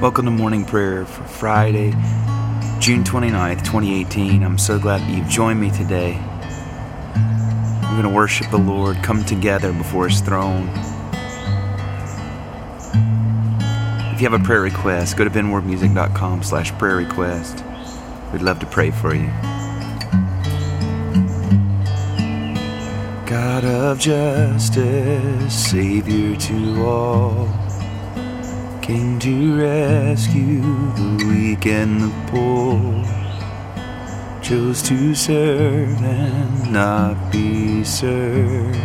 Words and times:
Welcome 0.00 0.26
to 0.26 0.30
morning 0.30 0.64
prayer 0.64 1.04
for 1.04 1.24
Friday, 1.24 1.90
June 2.78 3.02
29th, 3.02 3.64
2018. 3.64 4.44
I'm 4.44 4.56
so 4.56 4.78
glad 4.78 5.00
that 5.00 5.10
you've 5.10 5.28
joined 5.28 5.60
me 5.60 5.70
today. 5.70 6.14
We're 7.82 7.90
going 7.90 8.02
to 8.04 8.08
worship 8.08 8.48
the 8.50 8.58
Lord, 8.58 8.96
come 9.02 9.24
together 9.24 9.72
before 9.72 10.08
His 10.08 10.20
throne. 10.20 10.68
If 14.14 14.22
you 14.22 14.28
have 14.28 14.40
a 14.40 14.44
prayer 14.44 14.60
request, 14.60 15.16
go 15.16 15.24
to 15.24 15.30
benwardmusic.com 15.30 16.44
slash 16.44 16.72
prayer 16.78 16.96
request. 16.96 17.64
We'd 18.32 18.42
love 18.42 18.60
to 18.60 18.66
pray 18.66 18.92
for 18.92 19.14
you. 19.14 19.30
Of 23.68 23.98
justice, 23.98 25.70
Savior 25.70 26.34
to 26.36 26.84
all 26.86 27.48
came 28.80 29.18
to 29.18 29.60
rescue 29.60 30.62
the 30.94 31.26
weak 31.28 31.66
and 31.66 32.00
the 32.00 32.12
poor, 32.28 33.04
chose 34.42 34.80
to 34.82 35.14
serve 35.14 36.02
and 36.02 36.72
not 36.72 37.30
be 37.30 37.84
served. 37.84 38.78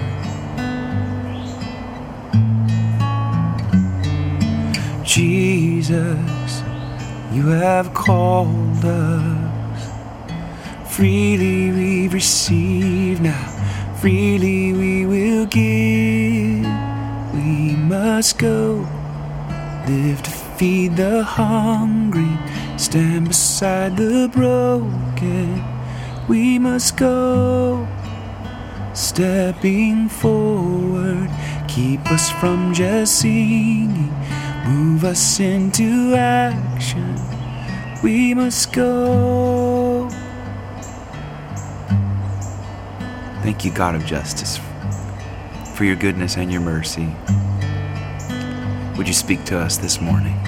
Jesus, 5.06 6.64
you 7.31 7.48
have 7.48 7.94
called 7.94 8.84
us. 8.84 9.90
Freely 10.94 11.72
we 11.72 12.08
receive 12.09 13.22
now, 13.22 13.53
freely 14.04 14.74
we 14.74 15.06
will 15.06 15.46
give. 15.46 16.68
We 17.34 17.73
must 17.78 18.38
go 18.38 18.86
Live 19.88 20.22
to 20.23 20.32
feed 20.58 20.98
the 20.98 21.23
hungry, 21.23 22.38
stand 22.78 23.30
beside 23.30 23.95
the 23.95 24.30
broken. 24.30 25.64
We 26.28 26.60
must 26.60 26.98
go, 26.98 27.88
stepping 28.94 30.10
forward. 30.10 31.30
Keep 31.70 32.12
us 32.12 32.30
from 32.30 32.73
just 32.73 33.20
singing, 33.20 34.14
move 34.67 35.06
us 35.06 35.40
into 35.40 36.14
action. 36.16 37.16
We 38.04 38.34
must 38.34 38.73
go. 38.73 39.73
Thank 43.44 43.66
you, 43.66 43.72
God 43.73 43.94
of 43.94 44.05
justice, 44.05 44.58
for 45.75 45.83
your 45.83 45.97
goodness 45.97 46.38
and 46.38 46.49
your 46.49 46.61
mercy. 46.61 47.13
Would 48.97 49.05
you 49.05 49.13
speak 49.13 49.44
to 49.45 49.59
us 49.59 49.75
this 49.75 49.99
morning? 49.99 50.41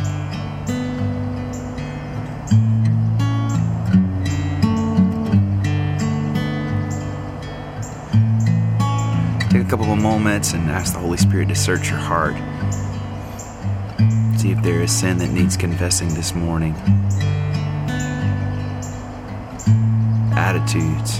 Take 9.50 9.62
a 9.62 9.70
couple 9.70 9.92
of 9.92 10.00
moments 10.00 10.54
and 10.54 10.70
ask 10.70 10.94
the 10.94 11.00
Holy 11.00 11.18
Spirit 11.18 11.50
to 11.50 11.56
search 11.56 11.90
your 11.90 12.00
heart. 12.00 12.36
See 14.40 14.52
if 14.52 14.64
there 14.64 14.82
is 14.82 14.94
sin 14.94 15.18
that 15.18 15.32
needs 15.32 15.58
confessing 15.58 16.14
this 16.14 16.34
morning. 16.34 16.74
Attitudes, 20.38 21.20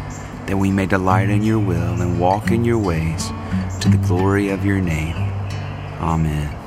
that 0.51 0.57
we 0.57 0.69
may 0.69 0.85
delight 0.85 1.29
in 1.29 1.41
your 1.43 1.59
will 1.59 2.01
and 2.01 2.19
walk 2.19 2.51
in 2.51 2.65
your 2.65 2.77
ways 2.77 3.27
to 3.79 3.87
the 3.87 3.97
glory 4.05 4.49
of 4.49 4.65
your 4.65 4.81
name. 4.81 5.15
Amen. 6.01 6.57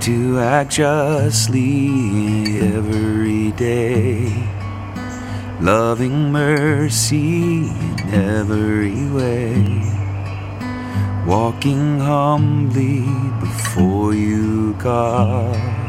to 0.00 0.38
act 0.38 0.70
justly 0.70 2.58
every 2.60 3.50
day, 3.52 4.32
loving 5.60 6.32
mercy 6.32 7.68
in 7.68 8.14
every 8.14 9.10
way, 9.10 9.52
walking 11.26 11.98
humbly 11.98 13.04
before 13.40 14.14
you, 14.14 14.72
God. 14.74 15.79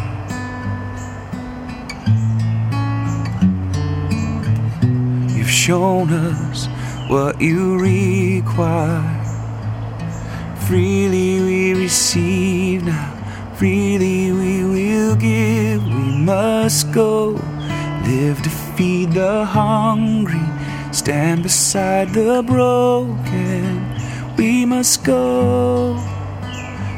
Shown 5.61 6.11
us 6.11 6.67
what 7.07 7.39
you 7.39 7.77
require. 7.77 9.17
Freely 10.67 11.39
we 11.41 11.73
receive 11.75 12.83
now 12.83 13.21
freely 13.61 14.31
we 14.31 14.63
will 14.63 15.15
give. 15.15 15.83
We 15.83 16.17
must 16.17 16.91
go, 16.91 17.39
live 18.07 18.41
to 18.41 18.49
feed 18.49 19.11
the 19.11 19.45
hungry, 19.45 20.41
stand 20.91 21.43
beside 21.43 22.09
the 22.09 22.41
broken. 22.41 23.85
We 24.37 24.65
must 24.65 25.03
go, 25.03 26.01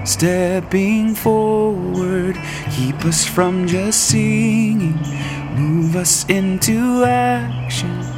stepping 0.05 1.15
forward, 1.15 2.37
keep 2.71 3.03
us 3.03 3.25
from 3.25 3.67
just 3.67 4.07
singing, 4.07 4.97
move 5.57 5.97
us 5.97 6.25
into 6.29 7.03
action. 7.03 8.12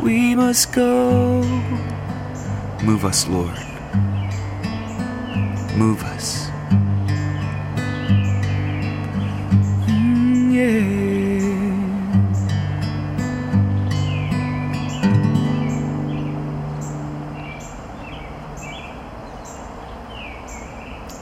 We 0.00 0.36
must 0.36 0.72
go. 0.72 1.42
Move 2.84 3.04
us, 3.04 3.26
Lord. 3.26 3.58
Move 5.76 6.02
us. 6.04 6.48
Mm, 9.88 10.54
yeah. 10.54 10.78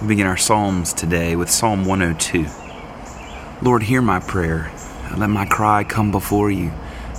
We 0.03 0.09
begin 0.09 0.27
our 0.27 0.37
Psalms 0.37 0.93
today 0.93 1.35
with 1.35 1.51
Psalm 1.51 1.87
102. 1.87 2.45
Lord, 3.63 3.85
hear 3.85 4.03
my 4.03 4.21
prayer. 4.21 4.71
Let 5.17 5.31
my 5.31 5.47
cry 5.47 5.83
come 5.83 6.13
before 6.13 6.51
you. 6.51 6.73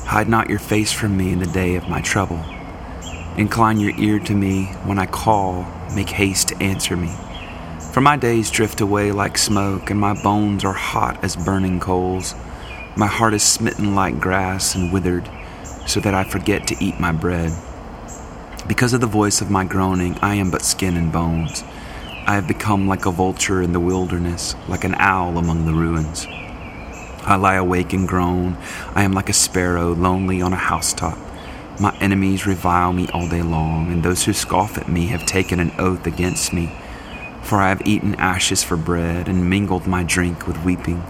Hide 0.07 0.29
not 0.29 0.49
your 0.49 0.57
face 0.57 0.93
from 0.93 1.17
me 1.17 1.33
in 1.33 1.39
the 1.39 1.45
day 1.45 1.75
of 1.75 1.89
my 1.89 1.99
trouble. 1.99 2.41
Incline 3.35 3.81
your 3.81 3.93
ear 3.99 4.19
to 4.19 4.33
me 4.33 4.67
when 4.85 4.97
I 4.97 5.05
call. 5.05 5.67
Make 5.93 6.07
haste 6.07 6.47
to 6.47 6.63
answer 6.63 6.95
me. 6.95 7.13
For 7.91 7.99
my 7.99 8.15
days 8.15 8.49
drift 8.49 8.79
away 8.79 9.11
like 9.11 9.37
smoke, 9.37 9.89
and 9.89 9.99
my 9.99 10.13
bones 10.23 10.63
are 10.63 10.71
hot 10.71 11.21
as 11.25 11.35
burning 11.35 11.81
coals. 11.81 12.35
My 12.95 13.07
heart 13.07 13.33
is 13.33 13.43
smitten 13.43 13.95
like 13.95 14.17
grass 14.17 14.75
and 14.75 14.93
withered, 14.93 15.29
so 15.85 15.99
that 15.99 16.13
I 16.13 16.23
forget 16.23 16.67
to 16.67 16.81
eat 16.81 17.01
my 17.01 17.11
bread. 17.11 17.51
Because 18.65 18.93
of 18.93 19.01
the 19.01 19.07
voice 19.07 19.41
of 19.41 19.51
my 19.51 19.65
groaning, 19.65 20.17
I 20.21 20.35
am 20.35 20.51
but 20.51 20.61
skin 20.61 20.95
and 20.95 21.11
bones. 21.11 21.65
I 22.25 22.35
have 22.35 22.47
become 22.47 22.87
like 22.87 23.05
a 23.05 23.11
vulture 23.11 23.61
in 23.61 23.73
the 23.73 23.81
wilderness, 23.81 24.55
like 24.69 24.85
an 24.85 24.95
owl 24.95 25.37
among 25.37 25.65
the 25.65 25.73
ruins. 25.73 26.25
I 27.27 27.35
lie 27.35 27.55
awake 27.55 27.91
and 27.91 28.07
groan. 28.07 28.57
I 28.95 29.03
am 29.03 29.11
like 29.11 29.27
a 29.27 29.33
sparrow 29.33 29.91
lonely 29.93 30.41
on 30.41 30.53
a 30.53 30.55
housetop. 30.55 31.17
My 31.79 31.95
enemies 31.99 32.47
revile 32.47 32.93
me 32.93 33.09
all 33.09 33.27
day 33.27 33.41
long, 33.41 33.91
and 33.91 34.01
those 34.01 34.23
who 34.23 34.31
scoff 34.31 34.77
at 34.77 34.87
me 34.87 35.07
have 35.07 35.25
taken 35.25 35.59
an 35.59 35.73
oath 35.77 36.07
against 36.07 36.53
me. 36.53 36.71
For 37.41 37.59
I 37.59 37.69
have 37.69 37.85
eaten 37.85 38.15
ashes 38.15 38.63
for 38.63 38.77
bread 38.77 39.27
and 39.27 39.49
mingled 39.49 39.85
my 39.85 40.03
drink 40.03 40.47
with 40.47 40.63
weeping. 40.63 41.03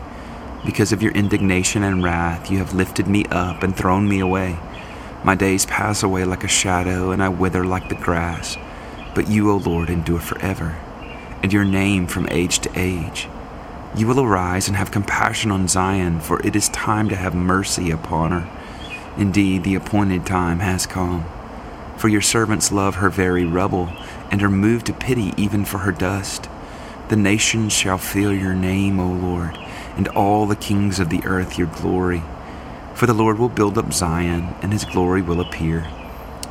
Because 0.65 0.91
of 0.91 1.03
your 1.03 1.13
indignation 1.13 1.83
and 1.83 2.03
wrath, 2.03 2.49
you 2.49 2.57
have 2.57 2.73
lifted 2.73 3.07
me 3.07 3.23
up 3.25 3.61
and 3.61 3.75
thrown 3.75 4.09
me 4.09 4.19
away. 4.19 4.57
My 5.23 5.35
days 5.35 5.67
pass 5.67 6.01
away 6.01 6.25
like 6.25 6.43
a 6.43 6.47
shadow, 6.49 7.11
and 7.11 7.21
I 7.21 7.29
wither 7.29 7.63
like 7.63 7.89
the 7.89 7.95
grass. 7.95 8.57
But 9.13 9.29
you, 9.29 9.51
O 9.51 9.57
Lord, 9.57 9.89
endure 9.89 10.19
forever 10.19 10.75
and 11.43 11.53
your 11.53 11.65
name 11.65 12.07
from 12.07 12.27
age 12.29 12.59
to 12.59 12.71
age. 12.75 13.27
You 13.95 14.05
will 14.07 14.19
arise 14.19 14.67
and 14.67 14.77
have 14.77 14.91
compassion 14.91 15.49
on 15.49 15.67
Zion, 15.67 16.19
for 16.19 16.45
it 16.45 16.55
is 16.55 16.69
time 16.69 17.09
to 17.09 17.15
have 17.15 17.33
mercy 17.33 17.89
upon 17.89 18.31
her. 18.31 18.49
Indeed, 19.17 19.63
the 19.63 19.75
appointed 19.75 20.25
time 20.25 20.59
has 20.59 20.85
come. 20.85 21.25
For 21.97 22.07
your 22.07 22.21
servants 22.21 22.71
love 22.71 22.95
her 22.95 23.09
very 23.09 23.45
rubble, 23.45 23.89
and 24.29 24.43
are 24.43 24.49
moved 24.49 24.85
to 24.87 24.93
pity 24.93 25.33
even 25.35 25.65
for 25.65 25.79
her 25.79 25.91
dust. 25.91 26.47
The 27.09 27.15
nations 27.15 27.73
shall 27.73 27.97
fear 27.97 28.33
your 28.33 28.53
name, 28.53 28.99
O 28.99 29.07
Lord, 29.07 29.57
and 29.95 30.07
all 30.09 30.45
the 30.45 30.55
kings 30.55 30.99
of 30.99 31.09
the 31.09 31.23
earth 31.25 31.57
your 31.57 31.67
glory. 31.67 32.21
For 32.93 33.05
the 33.07 33.13
Lord 33.13 33.39
will 33.39 33.49
build 33.49 33.77
up 33.77 33.93
Zion, 33.93 34.53
and 34.61 34.73
his 34.73 34.85
glory 34.85 35.21
will 35.21 35.39
appear. 35.39 35.87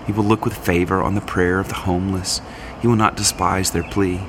He 0.07 0.13
will 0.13 0.25
look 0.25 0.45
with 0.45 0.57
favor 0.57 1.03
on 1.03 1.15
the 1.15 1.21
prayer 1.21 1.61
of 1.61 1.69
the 1.69 1.75
homeless. 1.75 2.41
He 2.81 2.89
will 2.89 2.97
not 2.97 3.17
despise 3.17 3.71
their 3.71 3.83
plea. 3.83 4.21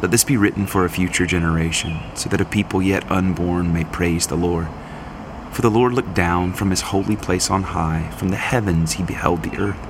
Let 0.00 0.12
this 0.12 0.22
be 0.22 0.36
written 0.36 0.66
for 0.66 0.84
a 0.84 0.90
future 0.90 1.26
generation, 1.26 1.98
so 2.14 2.28
that 2.28 2.40
a 2.40 2.44
people 2.44 2.80
yet 2.80 3.10
unborn 3.10 3.72
may 3.72 3.82
praise 3.82 4.28
the 4.28 4.36
Lord. 4.36 4.68
For 5.50 5.60
the 5.60 5.70
Lord 5.70 5.92
looked 5.92 6.14
down 6.14 6.52
from 6.52 6.70
his 6.70 6.82
holy 6.82 7.16
place 7.16 7.50
on 7.50 7.64
high, 7.64 8.10
from 8.16 8.28
the 8.28 8.36
heavens 8.36 8.92
he 8.92 9.02
beheld 9.02 9.42
the 9.42 9.58
earth, 9.58 9.80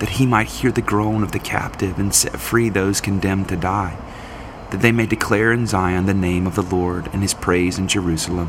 that 0.00 0.08
he 0.08 0.26
might 0.26 0.48
hear 0.48 0.72
the 0.72 0.82
groan 0.82 1.22
of 1.22 1.30
the 1.30 1.38
captive 1.38 2.00
and 2.00 2.12
set 2.12 2.40
free 2.40 2.68
those 2.68 3.00
condemned 3.00 3.48
to 3.50 3.56
die, 3.56 3.96
that 4.70 4.80
they 4.80 4.90
may 4.90 5.06
declare 5.06 5.52
in 5.52 5.68
Zion 5.68 6.06
the 6.06 6.14
name 6.14 6.44
of 6.44 6.56
the 6.56 6.62
Lord 6.62 7.08
and 7.12 7.22
his 7.22 7.34
praise 7.34 7.78
in 7.78 7.86
Jerusalem, 7.86 8.48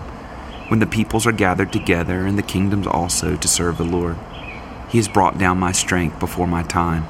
when 0.70 0.80
the 0.80 0.88
peoples 0.88 1.28
are 1.28 1.32
gathered 1.32 1.72
together 1.72 2.26
and 2.26 2.36
the 2.36 2.42
kingdoms 2.42 2.88
also 2.88 3.36
to 3.36 3.48
serve 3.48 3.78
the 3.78 3.84
Lord. 3.84 4.18
He 4.90 4.98
has 4.98 5.08
brought 5.08 5.38
down 5.38 5.60
my 5.60 5.72
strength 5.72 6.20
before 6.20 6.48
my 6.48 6.64
time, 6.64 7.06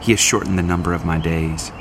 he 0.00 0.12
has 0.12 0.20
shortened 0.20 0.58
the 0.58 0.62
number 0.62 0.94
of 0.94 1.04
my 1.04 1.18
days. 1.18 1.72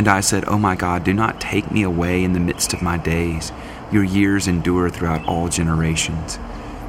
And 0.00 0.08
I 0.08 0.20
said, 0.20 0.46
O 0.46 0.52
oh 0.52 0.58
my 0.58 0.76
God, 0.76 1.04
do 1.04 1.12
not 1.12 1.42
take 1.42 1.70
me 1.70 1.82
away 1.82 2.24
in 2.24 2.32
the 2.32 2.40
midst 2.40 2.72
of 2.72 2.80
my 2.80 2.96
days. 2.96 3.52
Your 3.92 4.02
years 4.02 4.48
endure 4.48 4.88
throughout 4.88 5.26
all 5.26 5.50
generations. 5.50 6.38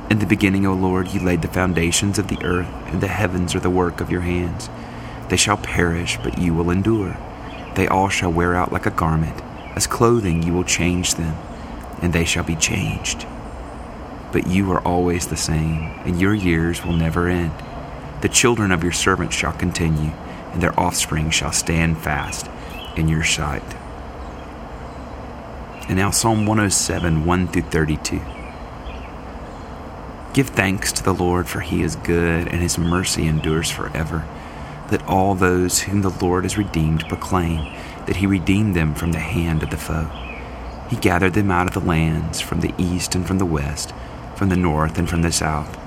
In 0.09 0.19
the 0.19 0.25
beginning, 0.25 0.65
O 0.65 0.73
Lord, 0.73 1.09
you 1.09 1.19
laid 1.19 1.41
the 1.41 1.49
foundations 1.49 2.17
of 2.17 2.29
the 2.29 2.41
earth, 2.41 2.69
and 2.85 3.01
the 3.01 3.09
heavens 3.09 3.53
are 3.53 3.59
the 3.59 3.69
work 3.69 3.99
of 3.99 4.09
your 4.09 4.21
hands. 4.21 4.69
They 5.27 5.35
shall 5.35 5.57
perish, 5.57 6.17
but 6.23 6.37
you 6.37 6.53
will 6.53 6.71
endure. 6.71 7.17
They 7.75 7.85
all 7.85 8.07
shall 8.07 8.31
wear 8.31 8.55
out 8.55 8.71
like 8.71 8.85
a 8.85 8.91
garment. 8.91 9.41
As 9.75 9.87
clothing, 9.87 10.41
you 10.41 10.53
will 10.53 10.63
change 10.63 11.15
them, 11.15 11.35
and 12.01 12.13
they 12.13 12.23
shall 12.23 12.45
be 12.45 12.55
changed. 12.55 13.27
But 14.31 14.47
you 14.47 14.71
are 14.71 14.87
always 14.87 15.27
the 15.27 15.35
same, 15.35 15.99
and 16.05 16.21
your 16.21 16.33
years 16.33 16.85
will 16.85 16.93
never 16.93 17.27
end. 17.27 17.51
The 18.21 18.29
children 18.29 18.71
of 18.71 18.83
your 18.83 18.93
servants 18.93 19.35
shall 19.35 19.51
continue, 19.51 20.11
and 20.53 20.63
their 20.63 20.79
offspring 20.79 21.29
shall 21.29 21.51
stand 21.51 21.97
fast 21.97 22.49
in 22.95 23.07
your 23.07 23.23
sight. 23.23 23.63
And 25.87 25.97
now, 25.97 26.11
Psalm 26.11 26.45
107, 26.45 27.25
1 27.25 27.47
through 27.47 27.61
32. 27.63 28.21
Give 30.33 30.47
thanks 30.47 30.93
to 30.93 31.03
the 31.03 31.13
Lord, 31.13 31.49
for 31.49 31.59
he 31.59 31.81
is 31.81 31.97
good, 31.97 32.47
and 32.47 32.61
his 32.61 32.77
mercy 32.77 33.27
endures 33.27 33.69
forever. 33.69 34.25
Let 34.89 35.05
all 35.07 35.35
those 35.35 35.81
whom 35.81 36.01
the 36.01 36.09
Lord 36.09 36.43
has 36.45 36.57
redeemed 36.57 37.07
proclaim 37.09 37.73
that 38.05 38.17
he 38.17 38.25
redeemed 38.25 38.75
them 38.75 38.95
from 38.95 39.11
the 39.11 39.19
hand 39.19 39.63
of 39.63 39.69
the 39.69 39.77
foe. 39.77 40.09
He 40.89 40.95
gathered 40.95 41.33
them 41.33 41.51
out 41.51 41.67
of 41.67 41.73
the 41.73 41.87
lands, 41.87 42.39
from 42.39 42.61
the 42.61 42.73
east 42.77 43.15
and 43.15 43.27
from 43.27 43.37
the 43.37 43.45
west, 43.45 43.93
from 44.35 44.49
the 44.49 44.55
north 44.55 44.97
and 44.97 45.09
from 45.09 45.21
the 45.21 45.31
south. 45.31 45.77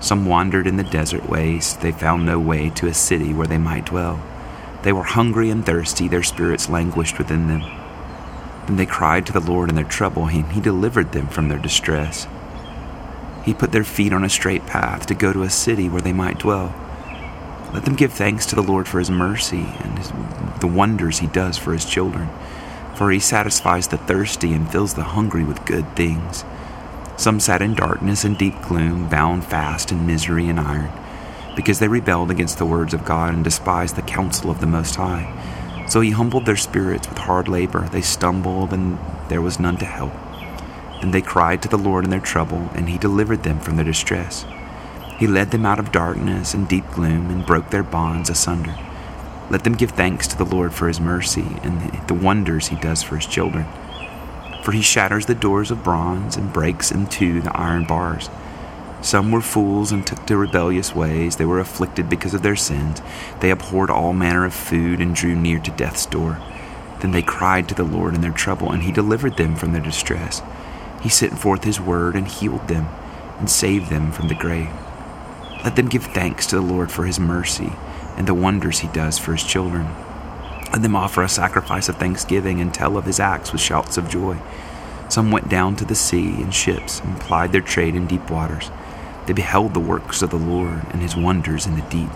Some 0.00 0.26
wandered 0.26 0.66
in 0.66 0.76
the 0.76 0.82
desert 0.82 1.28
waste, 1.28 1.80
they 1.80 1.92
found 1.92 2.26
no 2.26 2.40
way 2.40 2.70
to 2.70 2.88
a 2.88 2.94
city 2.94 3.32
where 3.32 3.46
they 3.46 3.58
might 3.58 3.86
dwell. 3.86 4.20
They 4.82 4.92
were 4.92 5.04
hungry 5.04 5.48
and 5.50 5.64
thirsty, 5.64 6.08
their 6.08 6.24
spirits 6.24 6.68
languished 6.68 7.18
within 7.18 7.46
them. 7.46 7.62
Then 8.66 8.76
they 8.76 8.86
cried 8.86 9.26
to 9.26 9.32
the 9.32 9.40
Lord 9.40 9.68
in 9.68 9.76
their 9.76 9.84
trouble, 9.84 10.26
and 10.26 10.52
He 10.52 10.60
delivered 10.60 11.12
them 11.12 11.28
from 11.28 11.48
their 11.48 11.58
distress. 11.58 12.26
He 13.44 13.54
put 13.54 13.72
their 13.72 13.84
feet 13.84 14.12
on 14.12 14.24
a 14.24 14.28
straight 14.28 14.66
path 14.66 15.06
to 15.06 15.14
go 15.14 15.32
to 15.32 15.42
a 15.42 15.50
city 15.50 15.88
where 15.88 16.02
they 16.02 16.12
might 16.12 16.38
dwell. 16.38 16.74
Let 17.72 17.84
them 17.84 17.96
give 17.96 18.12
thanks 18.12 18.44
to 18.46 18.56
the 18.56 18.62
Lord 18.62 18.88
for 18.88 18.98
His 18.98 19.10
mercy 19.10 19.66
and 19.80 19.98
his, 19.98 20.12
the 20.60 20.66
wonders 20.66 21.20
He 21.20 21.28
does 21.28 21.56
for 21.58 21.72
His 21.72 21.84
children. 21.84 22.28
For 22.94 23.10
He 23.10 23.20
satisfies 23.20 23.88
the 23.88 23.98
thirsty 23.98 24.52
and 24.52 24.70
fills 24.70 24.94
the 24.94 25.04
hungry 25.04 25.44
with 25.44 25.64
good 25.64 25.96
things. 25.96 26.44
Some 27.16 27.38
sat 27.40 27.62
in 27.62 27.74
darkness 27.74 28.24
and 28.24 28.36
deep 28.36 28.60
gloom, 28.62 29.08
bound 29.08 29.44
fast 29.44 29.92
in 29.92 30.06
misery 30.06 30.48
and 30.48 30.58
iron 30.58 30.90
because 31.56 31.78
they 31.78 31.88
rebelled 31.88 32.30
against 32.30 32.58
the 32.58 32.66
words 32.66 32.94
of 32.94 33.04
God 33.04 33.34
and 33.34 33.44
despised 33.44 33.96
the 33.96 34.02
counsel 34.02 34.50
of 34.50 34.60
the 34.60 34.66
Most 34.66 34.96
High. 34.96 35.86
So 35.88 36.00
he 36.00 36.10
humbled 36.10 36.46
their 36.46 36.56
spirits 36.56 37.08
with 37.08 37.18
hard 37.18 37.48
labor. 37.48 37.88
They 37.88 38.00
stumbled, 38.00 38.72
and 38.72 38.98
there 39.28 39.42
was 39.42 39.60
none 39.60 39.76
to 39.78 39.84
help. 39.84 40.12
Then 41.00 41.10
they 41.10 41.20
cried 41.20 41.62
to 41.62 41.68
the 41.68 41.76
Lord 41.78 42.04
in 42.04 42.10
their 42.10 42.20
trouble, 42.20 42.70
and 42.74 42.88
he 42.88 42.96
delivered 42.96 43.42
them 43.42 43.60
from 43.60 43.76
their 43.76 43.84
distress. 43.84 44.46
He 45.18 45.26
led 45.26 45.50
them 45.50 45.66
out 45.66 45.78
of 45.78 45.92
darkness 45.92 46.54
and 46.54 46.68
deep 46.68 46.88
gloom, 46.92 47.30
and 47.30 47.46
broke 47.46 47.70
their 47.70 47.82
bonds 47.82 48.30
asunder. 48.30 48.74
Let 49.50 49.64
them 49.64 49.74
give 49.74 49.90
thanks 49.90 50.26
to 50.28 50.38
the 50.38 50.46
Lord 50.46 50.72
for 50.72 50.88
his 50.88 51.00
mercy 51.00 51.44
and 51.62 51.92
the 52.08 52.14
wonders 52.14 52.68
he 52.68 52.76
does 52.76 53.02
for 53.02 53.16
his 53.16 53.26
children. 53.26 53.66
For 54.62 54.72
he 54.72 54.80
shatters 54.80 55.26
the 55.26 55.34
doors 55.34 55.70
of 55.70 55.84
bronze 55.84 56.36
and 56.36 56.52
breaks 56.52 56.90
in 56.90 57.06
two 57.06 57.42
the 57.42 57.54
iron 57.54 57.84
bars. 57.84 58.30
Some 59.02 59.32
were 59.32 59.40
fools 59.40 59.90
and 59.90 60.06
took 60.06 60.24
to 60.26 60.36
rebellious 60.36 60.94
ways. 60.94 61.36
They 61.36 61.44
were 61.44 61.60
afflicted 61.60 62.08
because 62.08 62.34
of 62.34 62.42
their 62.42 62.56
sins. 62.56 63.02
They 63.40 63.50
abhorred 63.50 63.90
all 63.90 64.12
manner 64.12 64.44
of 64.44 64.54
food 64.54 65.00
and 65.00 65.14
drew 65.14 65.34
near 65.34 65.58
to 65.58 65.70
death's 65.72 66.06
door. 66.06 66.40
Then 67.00 67.10
they 67.10 67.22
cried 67.22 67.68
to 67.68 67.74
the 67.74 67.82
Lord 67.82 68.14
in 68.14 68.20
their 68.20 68.30
trouble, 68.30 68.70
and 68.70 68.84
he 68.84 68.92
delivered 68.92 69.36
them 69.36 69.56
from 69.56 69.72
their 69.72 69.82
distress. 69.82 70.40
He 71.02 71.08
sent 71.08 71.38
forth 71.38 71.64
his 71.64 71.80
word 71.80 72.14
and 72.14 72.28
healed 72.28 72.68
them, 72.68 72.86
and 73.38 73.50
saved 73.50 73.90
them 73.90 74.12
from 74.12 74.28
the 74.28 74.36
grave. 74.36 74.70
Let 75.64 75.74
them 75.74 75.88
give 75.88 76.04
thanks 76.04 76.46
to 76.46 76.56
the 76.56 76.62
Lord 76.62 76.92
for 76.92 77.04
his 77.04 77.18
mercy 77.18 77.72
and 78.16 78.28
the 78.28 78.34
wonders 78.34 78.80
he 78.80 78.88
does 78.88 79.18
for 79.18 79.32
his 79.32 79.42
children. 79.42 79.86
Let 80.72 80.82
them 80.82 80.96
offer 80.96 81.22
a 81.22 81.28
sacrifice 81.28 81.88
of 81.88 81.96
thanksgiving 81.96 82.60
and 82.60 82.72
tell 82.72 82.96
of 82.96 83.04
his 83.04 83.20
acts 83.20 83.52
with 83.52 83.60
shouts 83.60 83.96
of 83.96 84.08
joy. 84.08 84.38
Some 85.08 85.30
went 85.30 85.48
down 85.48 85.76
to 85.76 85.84
the 85.84 85.94
sea 85.94 86.40
in 86.40 86.50
ships 86.50 87.00
and 87.00 87.20
plied 87.20 87.52
their 87.52 87.60
trade 87.60 87.94
in 87.94 88.06
deep 88.06 88.30
waters. 88.30 88.70
They 89.26 89.32
beheld 89.32 89.72
the 89.72 89.80
works 89.80 90.22
of 90.22 90.30
the 90.30 90.36
Lord 90.36 90.82
and 90.90 91.00
his 91.00 91.16
wonders 91.16 91.66
in 91.66 91.76
the 91.76 91.82
deep. 91.82 92.10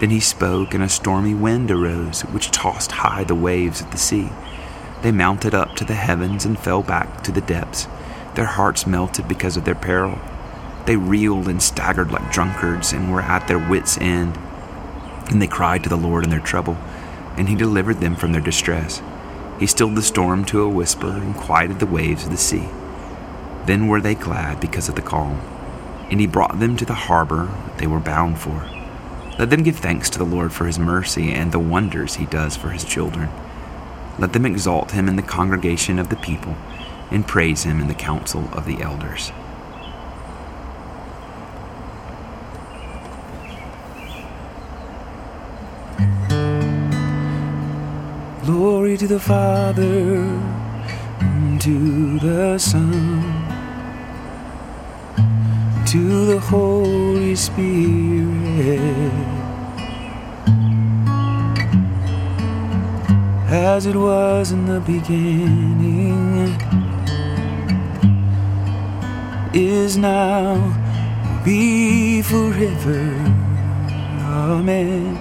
Then 0.00 0.10
he 0.10 0.20
spoke, 0.20 0.74
and 0.74 0.82
a 0.82 0.88
stormy 0.88 1.34
wind 1.34 1.70
arose, 1.70 2.22
which 2.22 2.50
tossed 2.50 2.92
high 2.92 3.22
the 3.24 3.34
waves 3.34 3.80
of 3.80 3.92
the 3.92 3.98
sea. 3.98 4.30
They 5.02 5.12
mounted 5.12 5.54
up 5.54 5.76
to 5.76 5.84
the 5.84 5.94
heavens 5.94 6.44
and 6.44 6.58
fell 6.58 6.82
back 6.82 7.22
to 7.22 7.32
the 7.32 7.40
depths. 7.40 7.86
Their 8.34 8.46
hearts 8.46 8.86
melted 8.86 9.28
because 9.28 9.56
of 9.56 9.64
their 9.64 9.76
peril. 9.76 10.18
They 10.86 10.96
reeled 10.96 11.46
and 11.46 11.62
staggered 11.62 12.10
like 12.10 12.32
drunkards 12.32 12.92
and 12.92 13.12
were 13.12 13.20
at 13.20 13.46
their 13.46 13.58
wits' 13.58 13.96
end. 13.98 14.36
And 15.30 15.40
they 15.40 15.46
cried 15.46 15.84
to 15.84 15.88
the 15.88 15.96
Lord 15.96 16.24
in 16.24 16.30
their 16.30 16.40
trouble, 16.40 16.76
and 17.36 17.48
he 17.48 17.54
delivered 17.54 18.00
them 18.00 18.16
from 18.16 18.32
their 18.32 18.40
distress. 18.40 19.00
He 19.60 19.66
stilled 19.66 19.94
the 19.94 20.02
storm 20.02 20.44
to 20.46 20.62
a 20.62 20.68
whisper 20.68 21.06
and 21.06 21.36
quieted 21.36 21.78
the 21.78 21.86
waves 21.86 22.24
of 22.24 22.30
the 22.30 22.36
sea. 22.36 22.68
Then 23.66 23.86
were 23.86 24.00
they 24.00 24.16
glad 24.16 24.60
because 24.60 24.88
of 24.88 24.96
the 24.96 25.02
calm 25.02 25.40
and 26.10 26.20
he 26.20 26.26
brought 26.26 26.58
them 26.58 26.76
to 26.76 26.84
the 26.84 26.94
harbor 26.94 27.48
they 27.78 27.86
were 27.86 28.00
bound 28.00 28.38
for. 28.38 28.68
Let 29.38 29.50
them 29.50 29.62
give 29.62 29.78
thanks 29.78 30.08
to 30.10 30.18
the 30.18 30.24
Lord 30.24 30.52
for 30.52 30.66
his 30.66 30.78
mercy 30.78 31.32
and 31.32 31.50
the 31.50 31.58
wonders 31.58 32.14
he 32.14 32.26
does 32.26 32.56
for 32.56 32.70
his 32.70 32.84
children. 32.84 33.30
Let 34.18 34.32
them 34.32 34.46
exalt 34.46 34.92
him 34.92 35.08
in 35.08 35.16
the 35.16 35.22
congregation 35.22 35.98
of 35.98 36.08
the 36.08 36.16
people 36.16 36.56
and 37.10 37.26
praise 37.26 37.64
him 37.64 37.80
in 37.80 37.88
the 37.88 37.94
council 37.94 38.48
of 38.52 38.64
the 38.64 38.80
elders. 38.80 39.32
Glory 48.44 48.96
to 48.98 49.08
the 49.08 49.18
Father, 49.18 50.20
and 51.20 51.60
to 51.62 52.18
the 52.18 52.58
Son 52.58 53.43
to 55.94 56.26
the 56.26 56.40
Holy 56.40 57.36
Spirit. 57.36 58.80
As 63.46 63.86
it 63.86 63.94
was 63.94 64.50
in 64.50 64.66
the 64.66 64.80
beginning, 64.80 66.48
is 69.54 69.96
now, 69.96 70.58
be 71.44 72.22
forever. 72.22 73.02
Amen. 74.50 75.14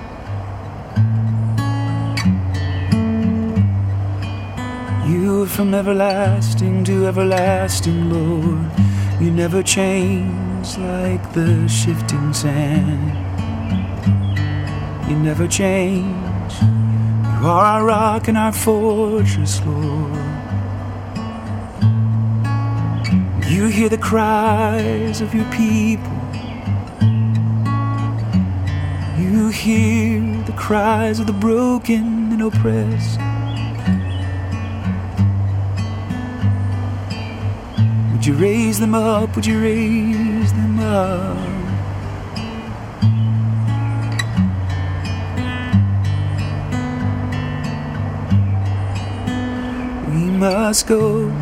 You 5.08 5.46
from 5.46 5.76
everlasting 5.76 6.84
to 6.86 7.06
everlasting, 7.06 8.10
Lord. 8.10 8.84
You 9.22 9.32
never 9.32 9.64
change 9.64 10.78
like 10.78 11.34
the 11.34 11.68
shifting 11.68 12.34
sand. 12.34 13.12
You 15.10 15.16
never 15.18 15.48
change. 15.48 16.54
You 16.62 17.48
are 17.50 17.66
our 17.66 17.86
rock 17.86 18.28
and 18.28 18.38
our 18.38 18.52
fortress, 18.52 19.62
Lord. 19.66 20.14
You 23.48 23.68
hear 23.68 23.88
the 23.88 24.00
cries 24.00 25.22
of 25.22 25.34
your 25.34 25.46
people. 25.52 26.12
You 29.18 29.50
hear 29.50 30.44
the 30.44 30.54
cries 30.58 31.20
of 31.20 31.28
the 31.28 31.34
broken 31.34 32.34
and 32.34 32.42
oppressed. 32.42 33.23
Would 38.24 38.36
you 38.36 38.42
raise 38.42 38.80
them 38.80 38.96
up? 38.96 39.36
Would 39.36 39.46
you 39.46 39.62
raise 39.62 40.54
them 40.54 40.80
up? 40.80 41.38
We 50.08 50.32
must 50.40 50.88
go, 50.88 51.34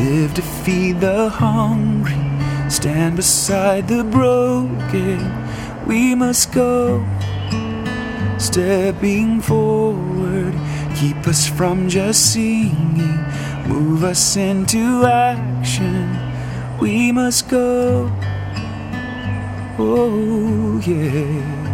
live 0.00 0.34
to 0.34 0.42
feed 0.42 0.98
the 1.00 1.28
hungry, 1.28 2.18
stand 2.68 3.14
beside 3.14 3.86
the 3.86 4.02
broken. 4.02 5.86
We 5.86 6.16
must 6.16 6.52
go, 6.52 7.06
stepping 8.38 9.40
forward, 9.40 10.52
keep 10.96 11.28
us 11.28 11.46
from 11.46 11.88
just 11.88 12.32
singing, 12.32 13.24
move 13.68 14.02
us 14.02 14.36
into 14.36 15.04
action. 15.04 15.55
We 16.80 17.10
must 17.10 17.48
go, 17.48 18.12
oh 19.78 20.82
yeah. 20.86 21.64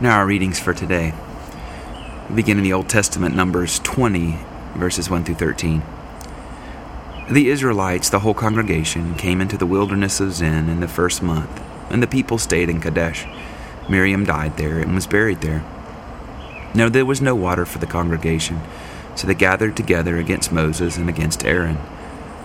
Now, 0.00 0.18
our 0.18 0.26
readings 0.26 0.60
for 0.60 0.74
today 0.74 1.12
we 2.28 2.36
begin 2.36 2.58
in 2.58 2.64
the 2.64 2.72
Old 2.74 2.88
Testament, 2.88 3.34
Numbers 3.34 3.78
20, 3.78 4.38
verses 4.74 5.08
1 5.08 5.24
through 5.24 5.36
13. 5.36 5.82
The 7.30 7.48
Israelites, 7.48 8.10
the 8.10 8.18
whole 8.18 8.34
congregation, 8.34 9.14
came 9.14 9.40
into 9.40 9.56
the 9.56 9.64
wilderness 9.64 10.20
of 10.20 10.32
Zin 10.32 10.68
in 10.68 10.80
the 10.80 10.88
first 10.88 11.22
month, 11.22 11.62
and 11.88 12.02
the 12.02 12.06
people 12.06 12.36
stayed 12.36 12.68
in 12.68 12.80
Kadesh. 12.80 13.26
Miriam 13.88 14.24
died 14.24 14.58
there 14.58 14.78
and 14.78 14.94
was 14.94 15.06
buried 15.06 15.40
there. 15.40 15.64
Now 16.74 16.90
there 16.90 17.06
was 17.06 17.22
no 17.22 17.34
water 17.34 17.64
for 17.64 17.78
the 17.78 17.86
congregation, 17.86 18.60
so 19.18 19.26
they 19.26 19.34
gathered 19.34 19.76
together 19.76 20.16
against 20.16 20.52
Moses 20.52 20.96
and 20.96 21.08
against 21.08 21.44
Aaron. 21.44 21.78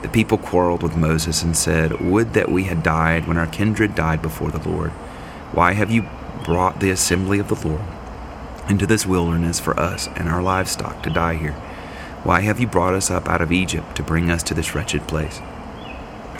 The 0.01 0.09
people 0.09 0.39
quarreled 0.39 0.81
with 0.81 0.97
Moses 0.97 1.43
and 1.43 1.55
said, 1.55 2.01
Would 2.01 2.33
that 2.33 2.51
we 2.51 2.63
had 2.63 2.81
died 2.81 3.27
when 3.27 3.37
our 3.37 3.45
kindred 3.45 3.93
died 3.93 4.23
before 4.23 4.49
the 4.49 4.67
Lord. 4.67 4.89
Why 5.51 5.73
have 5.73 5.91
you 5.91 6.09
brought 6.43 6.79
the 6.79 6.89
assembly 6.89 7.37
of 7.37 7.47
the 7.47 7.67
Lord 7.67 7.83
into 8.67 8.87
this 8.87 9.05
wilderness 9.05 9.59
for 9.59 9.79
us 9.79 10.07
and 10.15 10.27
our 10.27 10.41
livestock 10.41 11.03
to 11.03 11.11
die 11.11 11.35
here? 11.35 11.53
Why 12.23 12.41
have 12.41 12.59
you 12.59 12.65
brought 12.65 12.95
us 12.95 13.11
up 13.11 13.29
out 13.29 13.41
of 13.41 13.51
Egypt 13.51 13.95
to 13.97 14.03
bring 14.03 14.31
us 14.31 14.41
to 14.43 14.55
this 14.55 14.73
wretched 14.73 15.07
place? 15.07 15.41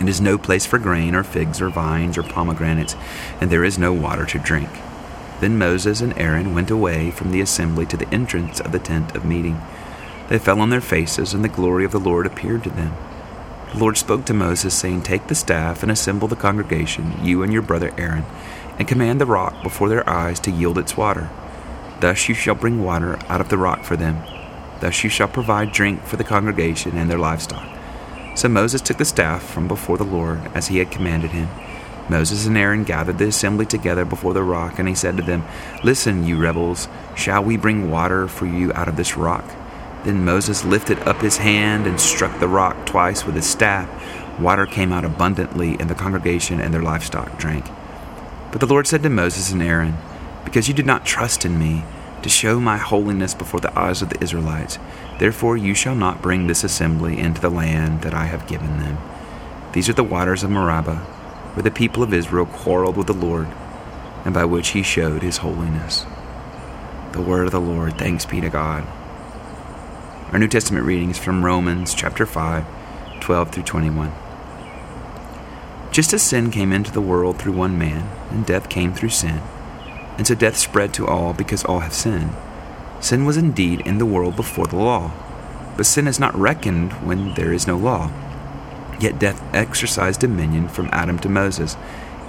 It 0.02 0.10
is 0.10 0.20
no 0.20 0.40
place 0.40 0.66
for 0.66 0.80
grain, 0.80 1.14
or 1.14 1.24
figs, 1.24 1.62
or 1.62 1.70
vines, 1.70 2.18
or 2.18 2.24
pomegranates, 2.24 2.96
and 3.40 3.52
there 3.52 3.64
is 3.64 3.78
no 3.78 3.94
water 3.94 4.26
to 4.26 4.40
drink. 4.40 4.70
Then 5.42 5.60
Moses 5.60 6.02
and 6.02 6.18
Aaron 6.18 6.56
went 6.56 6.72
away 6.72 7.12
from 7.12 7.30
the 7.30 7.42
assembly 7.42 7.86
to 7.86 7.98
the 7.98 8.12
entrance 8.12 8.60
of 8.60 8.72
the 8.72 8.80
tent 8.80 9.16
of 9.16 9.26
meeting. 9.26 9.62
They 10.30 10.40
fell 10.40 10.62
on 10.62 10.70
their 10.70 10.82
faces, 10.82 11.34
and 11.34 11.44
the 11.44 11.50
glory 11.50 11.86
of 11.86 11.92
the 11.92 12.00
Lord 12.00 12.26
appeared 12.26 12.64
to 12.64 12.70
them. 12.70 12.96
The 13.74 13.80
Lord 13.80 13.98
spoke 13.98 14.26
to 14.26 14.34
Moses, 14.34 14.74
saying, 14.74 15.02
Take 15.02 15.28
the 15.28 15.36
staff 15.36 15.84
and 15.84 15.92
assemble 15.92 16.28
the 16.28 16.36
congregation, 16.36 17.14
you 17.24 17.44
and 17.44 17.52
your 17.52 17.62
brother 17.62 17.94
Aaron, 17.98 18.26
and 18.78 18.88
command 18.88 19.20
the 19.20 19.26
rock 19.26 19.64
before 19.64 19.90
their 19.90 20.08
eyes 20.10 20.40
to 20.42 20.52
yield 20.52 20.78
its 20.78 20.96
water. 20.96 21.30
Thus 22.00 22.30
you 22.30 22.36
shall 22.36 22.56
bring 22.56 22.84
water 22.84 23.18
out 23.30 23.42
of 23.42 23.50
the 23.50 23.58
rock 23.58 23.84
for 23.84 23.96
them. 23.96 24.22
Thus 24.80 25.04
you 25.04 25.10
shall 25.10 25.28
provide 25.28 25.72
drink 25.72 26.04
for 26.04 26.18
the 26.18 26.24
congregation 26.24 26.98
and 26.98 27.10
their 27.10 27.18
livestock. 27.18 27.68
So 28.36 28.50
Moses 28.50 28.82
took 28.82 28.98
the 28.98 29.06
staff 29.06 29.44
from 29.44 29.68
before 29.68 29.98
the 29.98 30.04
Lord, 30.04 30.42
as 30.54 30.68
he 30.68 30.78
had 30.78 30.92
commanded 30.92 31.32
him. 31.32 31.50
Moses 32.10 32.46
and 32.46 32.58
Aaron 32.58 32.84
gathered 32.84 33.18
the 33.18 33.28
assembly 33.28 33.66
together 33.66 34.06
before 34.06 34.34
the 34.34 34.44
rock, 34.44 34.78
and 34.78 34.88
he 34.88 34.96
said 34.96 35.18
to 35.18 35.24
them, 35.24 35.46
Listen, 35.84 36.28
you 36.28 36.38
rebels, 36.38 36.88
shall 37.16 37.44
we 37.44 37.58
bring 37.58 37.90
water 37.90 38.28
for 38.28 38.46
you 38.46 38.74
out 38.74 38.88
of 38.88 38.98
this 38.98 39.16
rock? 39.16 39.46
Then 40.04 40.26
Moses 40.26 40.66
lifted 40.66 41.00
up 41.00 41.22
his 41.22 41.38
hand 41.38 41.88
and 41.88 42.00
struck 42.00 42.40
the 42.40 42.48
rock 42.48 42.86
twice 42.86 43.26
with 43.26 43.36
his 43.36 43.50
staff. 43.50 43.90
Water 44.40 44.66
came 44.66 44.92
out 44.92 45.06
abundantly, 45.06 45.78
and 45.80 45.90
the 45.90 45.96
congregation 45.96 46.60
and 46.60 46.74
their 46.74 46.82
livestock 46.82 47.38
drank. 47.38 47.66
But 48.52 48.60
the 48.60 48.68
Lord 48.68 48.86
said 48.86 49.04
to 49.04 49.10
Moses 49.10 49.52
and 49.52 49.64
Aaron, 49.64 49.98
Because 50.44 50.68
you 50.68 50.74
did 50.74 50.86
not 50.86 51.06
trust 51.06 51.46
in 51.46 51.58
me 51.58 51.84
to 52.22 52.30
show 52.30 52.60
my 52.60 52.78
holiness 52.78 53.34
before 53.34 53.60
the 53.60 53.78
eyes 53.78 54.02
of 54.02 54.10
the 54.10 54.22
Israelites, 54.22 54.80
therefore 55.20 55.58
you 55.58 55.74
shall 55.74 55.96
not 55.96 56.22
bring 56.22 56.48
this 56.48 56.64
assembly 56.64 57.18
into 57.20 57.42
the 57.42 57.50
land 57.50 58.02
that 58.02 58.14
I 58.14 58.26
have 58.26 58.48
given 58.48 58.80
them. 58.80 58.98
These 59.74 59.90
are 59.90 59.94
the 59.94 60.04
waters 60.04 60.44
of 60.44 60.52
Meribah, 60.52 60.98
where 61.54 61.64
the 61.64 61.72
people 61.72 62.04
of 62.04 62.14
Israel 62.14 62.46
quarreled 62.46 62.98
with 62.98 63.08
the 63.08 63.14
Lord, 63.14 63.48
and 64.26 64.34
by 64.34 64.46
which 64.46 64.70
he 64.70 64.84
showed 64.84 65.22
his 65.22 65.38
holiness. 65.38 66.06
The 67.12 67.22
word 67.22 67.46
of 67.46 67.52
the 67.52 67.62
Lord, 67.62 67.98
thanks 67.98 68.26
be 68.26 68.42
to 68.42 68.50
God. 68.50 68.88
Our 70.34 70.40
New 70.40 70.48
Testament 70.48 70.88
readings 70.88 71.20
from 71.20 71.46
Romans 71.46 71.94
chapter 71.94 72.26
5, 72.26 72.66
12 73.22 73.52
through 73.52 73.64
21. 73.66 74.12
Just 75.92 76.12
as 76.12 76.24
sin 76.24 76.50
came 76.50 76.74
into 76.74 76.92
the 76.92 77.02
world 77.02 77.38
through 77.38 77.54
one 77.54 77.78
man, 77.78 78.10
and 78.32 78.44
death 78.44 78.68
came 78.68 78.96
through 78.96 79.10
sin, 79.10 79.44
and 80.18 80.26
so 80.26 80.34
death 80.34 80.58
spread 80.58 80.92
to 80.96 81.06
all 81.06 81.34
because 81.34 81.64
all 81.64 81.82
have 81.82 81.94
sinned. 81.94 82.32
Sin 83.00 83.26
was 83.26 83.38
indeed 83.38 83.82
in 83.82 84.00
the 84.00 84.08
world 84.08 84.36
before 84.36 84.66
the 84.66 84.76
law, 84.76 85.12
but 85.78 85.86
sin 85.86 86.08
is 86.08 86.20
not 86.20 86.34
reckoned 86.34 86.94
when 87.06 87.36
there 87.36 87.54
is 87.54 87.68
no 87.68 87.78
law. 87.78 88.12
Yet 89.00 89.20
death 89.20 89.40
exercised 89.54 90.22
dominion 90.22 90.68
from 90.68 90.90
Adam 90.92 91.20
to 91.20 91.30
Moses, 91.30 91.78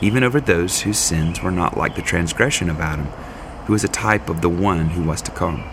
even 0.02 0.23
over 0.23 0.42
those 0.42 0.82
whose 0.82 0.99
sins 0.99 1.40
were 1.40 1.50
not 1.50 1.78
like 1.78 1.96
the 1.96 2.02
transgression 2.02 2.68
of 2.68 2.80
Adam, 2.80 3.06
who 3.64 3.73
is 3.73 3.82
a 3.82 3.88
type 3.88 4.28
of 4.28 4.42
the 4.42 4.50
one 4.50 4.90
who 4.90 5.04
was 5.04 5.23
to 5.23 5.30
come. 5.30 5.64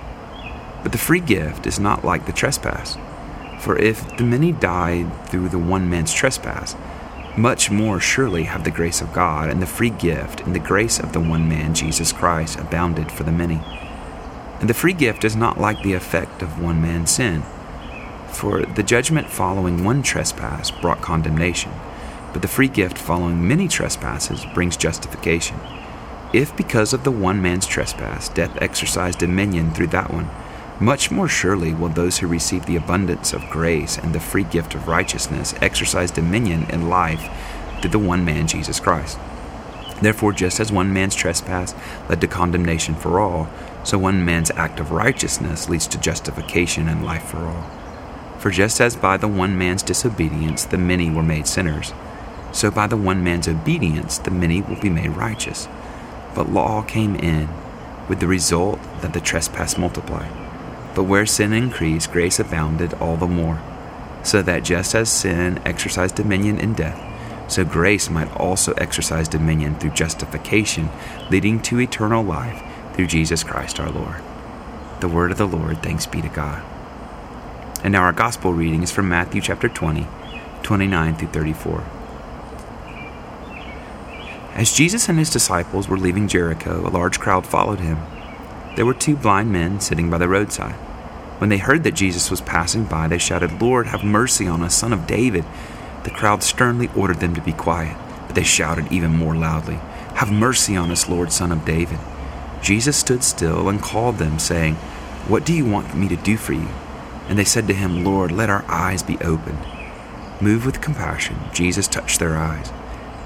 But 0.83 0.91
the 0.91 0.97
free 0.97 1.19
gift 1.19 1.67
is 1.67 1.79
not 1.79 2.03
like 2.03 2.25
the 2.25 2.31
trespass. 2.31 2.97
For 3.59 3.77
if 3.77 4.17
the 4.17 4.23
many 4.23 4.51
died 4.51 5.27
through 5.27 5.49
the 5.49 5.59
one 5.59 5.89
man's 5.89 6.13
trespass, 6.13 6.75
much 7.37 7.71
more 7.71 7.99
surely 7.99 8.43
have 8.43 8.63
the 8.63 8.71
grace 8.71 9.01
of 9.01 9.13
God 9.13 9.49
and 9.49 9.61
the 9.61 9.67
free 9.67 9.89
gift 9.89 10.41
and 10.41 10.53
the 10.53 10.59
grace 10.59 10.99
of 10.99 11.13
the 11.13 11.19
one 11.19 11.47
man, 11.47 11.73
Jesus 11.73 12.11
Christ, 12.11 12.59
abounded 12.59 13.11
for 13.11 13.23
the 13.23 13.31
many. 13.31 13.61
And 14.59 14.69
the 14.69 14.73
free 14.73 14.93
gift 14.93 15.23
is 15.23 15.35
not 15.35 15.59
like 15.59 15.81
the 15.81 15.93
effect 15.93 16.41
of 16.41 16.61
one 16.61 16.81
man's 16.81 17.11
sin. 17.11 17.43
For 18.27 18.65
the 18.65 18.83
judgment 18.83 19.29
following 19.29 19.83
one 19.83 20.03
trespass 20.03 20.71
brought 20.71 21.01
condemnation, 21.01 21.71
but 22.33 22.41
the 22.41 22.47
free 22.47 22.67
gift 22.67 22.97
following 22.97 23.47
many 23.47 23.67
trespasses 23.67 24.45
brings 24.53 24.77
justification. 24.77 25.59
If 26.33 26.55
because 26.55 26.93
of 26.93 27.03
the 27.03 27.11
one 27.11 27.41
man's 27.41 27.65
trespass 27.65 28.29
death 28.29 28.57
exercised 28.61 29.19
dominion 29.19 29.71
through 29.71 29.87
that 29.87 30.13
one, 30.13 30.29
much 30.81 31.11
more 31.11 31.27
surely 31.27 31.75
will 31.75 31.89
those 31.89 32.17
who 32.17 32.27
receive 32.27 32.65
the 32.65 32.75
abundance 32.75 33.33
of 33.33 33.49
grace 33.51 33.99
and 33.99 34.13
the 34.13 34.19
free 34.19 34.43
gift 34.43 34.73
of 34.73 34.87
righteousness 34.87 35.53
exercise 35.61 36.09
dominion 36.09 36.67
in 36.71 36.89
life 36.89 37.29
through 37.79 37.91
the 37.91 37.99
one 37.99 38.25
man, 38.25 38.47
Jesus 38.47 38.79
Christ. 38.79 39.19
Therefore, 40.01 40.33
just 40.33 40.59
as 40.59 40.71
one 40.71 40.91
man's 40.91 41.13
trespass 41.13 41.75
led 42.09 42.19
to 42.21 42.27
condemnation 42.27 42.95
for 42.95 43.19
all, 43.19 43.47
so 43.83 43.99
one 43.99 44.25
man's 44.25 44.49
act 44.51 44.79
of 44.79 44.91
righteousness 44.91 45.69
leads 45.69 45.85
to 45.87 45.99
justification 45.99 46.87
and 46.87 47.05
life 47.05 47.25
for 47.25 47.37
all. 47.37 47.69
For 48.39 48.49
just 48.49 48.81
as 48.81 48.95
by 48.95 49.17
the 49.17 49.27
one 49.27 49.55
man's 49.55 49.83
disobedience 49.83 50.65
the 50.65 50.79
many 50.79 51.11
were 51.11 51.21
made 51.21 51.45
sinners, 51.45 51.93
so 52.51 52.71
by 52.71 52.87
the 52.87 52.97
one 52.97 53.23
man's 53.23 53.47
obedience 53.47 54.17
the 54.17 54.31
many 54.31 54.63
will 54.63 54.79
be 54.79 54.89
made 54.89 55.11
righteous. 55.11 55.67
But 56.33 56.49
law 56.49 56.81
came 56.81 57.15
in 57.15 57.49
with 58.09 58.19
the 58.19 58.27
result 58.27 58.79
that 59.01 59.13
the 59.13 59.21
trespass 59.21 59.77
multiplied. 59.77 60.40
But 60.95 61.03
where 61.03 61.25
sin 61.25 61.53
increased, 61.53 62.11
grace 62.11 62.39
abounded 62.39 62.93
all 62.95 63.17
the 63.17 63.27
more, 63.27 63.61
so 64.23 64.41
that 64.41 64.63
just 64.63 64.93
as 64.93 65.09
sin 65.09 65.61
exercised 65.65 66.15
dominion 66.15 66.59
in 66.59 66.73
death, 66.73 66.99
so 67.51 67.65
grace 67.65 68.09
might 68.09 68.33
also 68.35 68.73
exercise 68.73 69.27
dominion 69.27 69.75
through 69.75 69.91
justification, 69.91 70.89
leading 71.29 71.61
to 71.63 71.79
eternal 71.79 72.23
life 72.23 72.63
through 72.93 73.07
Jesus 73.07 73.43
Christ 73.43 73.79
our 73.79 73.89
Lord. 73.89 74.21
The 75.01 75.07
word 75.07 75.31
of 75.31 75.37
the 75.37 75.47
Lord, 75.47 75.81
thanks 75.81 76.05
be 76.05 76.21
to 76.21 76.29
God. 76.29 76.63
And 77.83 77.93
now 77.93 78.03
our 78.03 78.13
gospel 78.13 78.53
reading 78.53 78.83
is 78.83 78.91
from 78.91 79.09
Matthew 79.09 79.41
chapter 79.41 79.67
20, 79.67 80.07
29 80.61 81.15
through 81.15 81.27
34. 81.29 81.83
As 84.53 84.71
Jesus 84.71 85.09
and 85.09 85.17
his 85.17 85.29
disciples 85.29 85.87
were 85.87 85.97
leaving 85.97 86.27
Jericho, 86.27 86.87
a 86.87 86.89
large 86.89 87.19
crowd 87.19 87.47
followed 87.47 87.79
him. 87.79 87.97
There 88.75 88.85
were 88.85 88.93
two 88.93 89.15
blind 89.15 89.51
men 89.51 89.81
sitting 89.81 90.09
by 90.09 90.17
the 90.17 90.29
roadside. 90.29 90.75
When 91.39 91.49
they 91.49 91.57
heard 91.57 91.83
that 91.83 91.95
Jesus 91.95 92.29
was 92.29 92.39
passing 92.39 92.85
by, 92.85 93.07
they 93.07 93.17
shouted, 93.17 93.61
Lord, 93.61 93.87
have 93.87 94.03
mercy 94.03 94.47
on 94.47 94.61
us, 94.61 94.75
son 94.75 94.93
of 94.93 95.07
David. 95.07 95.43
The 96.03 96.11
crowd 96.11 96.43
sternly 96.43 96.89
ordered 96.95 97.19
them 97.19 97.33
to 97.35 97.41
be 97.41 97.51
quiet, 97.51 97.97
but 98.27 98.35
they 98.35 98.43
shouted 98.43 98.91
even 98.91 99.15
more 99.15 99.35
loudly, 99.35 99.75
Have 100.15 100.31
mercy 100.31 100.75
on 100.75 100.91
us, 100.91 101.09
Lord, 101.09 101.31
son 101.31 101.51
of 101.51 101.65
David. 101.65 101.99
Jesus 102.61 102.95
stood 102.95 103.23
still 103.23 103.67
and 103.69 103.81
called 103.81 104.17
them, 104.17 104.39
saying, 104.39 104.75
What 105.27 105.45
do 105.45 105.53
you 105.53 105.65
want 105.65 105.95
me 105.95 106.07
to 106.07 106.15
do 106.15 106.37
for 106.37 106.53
you? 106.53 106.69
And 107.27 107.37
they 107.37 107.43
said 107.43 107.67
to 107.67 107.73
him, 107.73 108.03
Lord, 108.03 108.31
let 108.31 108.49
our 108.49 108.63
eyes 108.67 109.03
be 109.03 109.17
opened. 109.17 109.59
Moved 110.39 110.65
with 110.65 110.81
compassion, 110.81 111.37
Jesus 111.53 111.87
touched 111.87 112.19
their 112.19 112.37
eyes. 112.37 112.71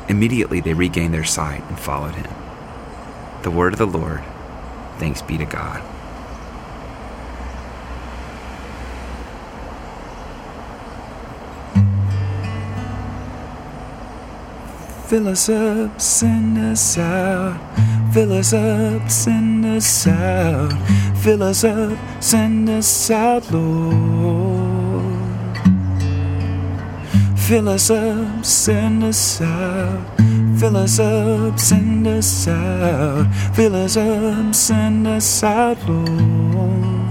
Immediately 0.07 0.61
they 0.61 0.73
regained 0.73 1.13
their 1.13 1.23
sight 1.23 1.63
and 1.69 1.79
followed 1.79 2.15
him. 2.15 2.33
The 3.43 3.51
word 3.51 3.73
of 3.73 3.79
the 3.79 3.87
Lord. 3.87 4.23
Thanks 4.97 5.21
be 5.21 5.37
to 5.37 5.45
God. 5.45 5.81
Fill 15.07 15.27
us 15.27 15.49
up, 15.49 16.01
send 16.01 16.57
us 16.57 16.97
out. 16.97 17.59
Fill 18.11 18.33
us 18.33 18.53
up, 18.53 19.09
send 19.09 19.65
us 19.65 20.07
out. 20.07 20.71
Fill 21.17 21.43
us 21.43 21.63
up, 21.63 21.97
send 22.21 22.69
us 22.69 23.11
out, 23.11 23.51
Lord. 23.51 25.05
Fill 27.37 27.69
us 27.69 27.91
up, 27.91 28.43
send 28.43 29.03
us 29.03 29.41
out. 29.41 30.01
Fill 30.59 30.77
us 30.77 30.99
up, 30.99 31.59
send 31.59 32.07
us 32.07 32.47
out. 32.47 33.27
Fill 33.55 33.75
us 33.75 33.97
up, 33.97 34.55
send 34.55 35.05
us 35.05 35.43
out, 35.43 35.77
Lord. 35.87 37.09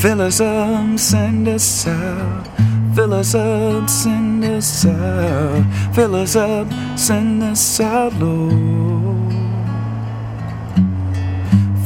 Fill 0.00 0.20
us 0.22 0.40
up, 0.40 0.98
send 0.98 1.48
us 1.48 1.86
out. 1.86 2.46
Fill 2.94 3.12
us 3.14 3.34
up, 3.34 3.88
send 3.90 4.44
us 4.44 4.86
out. 4.86 5.94
Fill 5.94 6.14
us 6.14 6.36
up, 6.36 6.68
send 6.96 7.42
us 7.42 7.80
out, 7.80 8.12
Lord. 8.14 9.32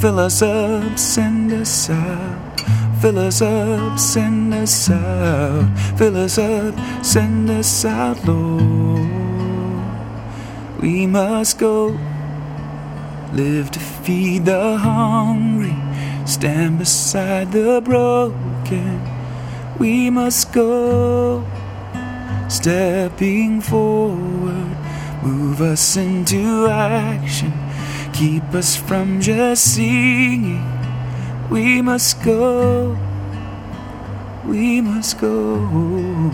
Fill 0.01 0.19
us 0.19 0.43
up, 0.43 0.99
send 0.99 1.53
us 1.53 1.91
out. 1.91 2.61
Fill 3.01 3.19
us 3.19 3.43
up, 3.43 3.99
send 3.99 4.55
us 4.55 4.91
out. 4.91 5.79
Fill 5.99 6.17
us 6.17 6.39
up, 6.39 6.75
send 7.05 7.51
us 7.51 7.85
out, 7.85 8.25
Lord. 8.27 8.94
We 10.85 11.07
must 11.07 11.59
go, 11.59 11.99
live 13.33 13.71
to 13.71 13.81
feed 13.81 14.45
the 14.45 14.77
hungry, 14.77 15.75
stand 16.27 16.79
beside 16.79 17.53
the 17.53 17.81
broken 17.83 19.15
we 19.79 20.11
must 20.11 20.53
go. 20.53 21.45
Stepping 22.49 23.61
forward, 23.61 24.77
move 25.23 25.61
us 25.61 25.97
into 25.97 26.67
action, 26.69 27.53
keep 28.13 28.45
us 28.55 28.77
from 28.77 29.21
just 29.21 29.75
singing. 29.75 30.63
We 31.51 31.83
must 31.83 32.23
go. 32.23 32.99
We 34.47 34.81
must 34.81 35.19
go. 35.19 36.31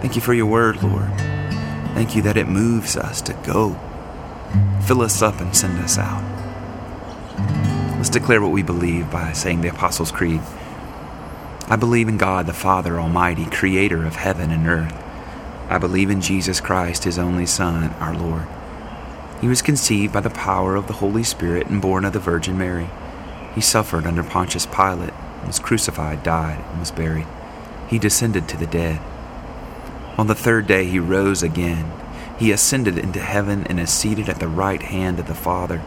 Thank 0.00 0.14
you 0.16 0.22
for 0.22 0.34
your 0.34 0.46
word, 0.46 0.82
Lord. 0.82 1.35
Thank 1.96 2.14
you 2.14 2.20
that 2.22 2.36
it 2.36 2.46
moves 2.46 2.94
us 2.94 3.22
to 3.22 3.32
go. 3.32 3.74
Fill 4.86 5.00
us 5.00 5.22
up 5.22 5.40
and 5.40 5.56
send 5.56 5.78
us 5.78 5.96
out. 5.96 6.22
Let's 7.96 8.10
declare 8.10 8.42
what 8.42 8.52
we 8.52 8.62
believe 8.62 9.10
by 9.10 9.32
saying 9.32 9.62
the 9.62 9.70
Apostles' 9.70 10.12
Creed. 10.12 10.42
I 11.70 11.76
believe 11.76 12.06
in 12.06 12.18
God 12.18 12.44
the 12.44 12.52
Father 12.52 13.00
Almighty, 13.00 13.46
creator 13.46 14.04
of 14.04 14.16
heaven 14.16 14.50
and 14.50 14.68
earth. 14.68 14.94
I 15.70 15.78
believe 15.78 16.10
in 16.10 16.20
Jesus 16.20 16.60
Christ, 16.60 17.04
his 17.04 17.18
only 17.18 17.46
Son, 17.46 17.84
our 17.94 18.14
Lord. 18.14 18.46
He 19.40 19.48
was 19.48 19.62
conceived 19.62 20.12
by 20.12 20.20
the 20.20 20.28
power 20.28 20.76
of 20.76 20.88
the 20.88 20.92
Holy 20.92 21.24
Spirit 21.24 21.68
and 21.68 21.80
born 21.80 22.04
of 22.04 22.12
the 22.12 22.18
Virgin 22.18 22.58
Mary. 22.58 22.90
He 23.54 23.62
suffered 23.62 24.06
under 24.06 24.22
Pontius 24.22 24.66
Pilate, 24.66 25.14
was 25.46 25.58
crucified, 25.58 26.22
died, 26.22 26.62
and 26.72 26.78
was 26.78 26.90
buried. 26.90 27.26
He 27.88 27.98
descended 27.98 28.50
to 28.50 28.58
the 28.58 28.66
dead. 28.66 29.00
On 30.18 30.26
the 30.26 30.34
third 30.34 30.66
day 30.66 30.86
he 30.86 30.98
rose 30.98 31.42
again. 31.42 31.92
He 32.38 32.52
ascended 32.52 32.98
into 32.98 33.20
heaven 33.20 33.66
and 33.66 33.78
is 33.78 33.90
seated 33.90 34.28
at 34.28 34.40
the 34.40 34.48
right 34.48 34.82
hand 34.82 35.18
of 35.18 35.26
the 35.26 35.34
Father. 35.34 35.82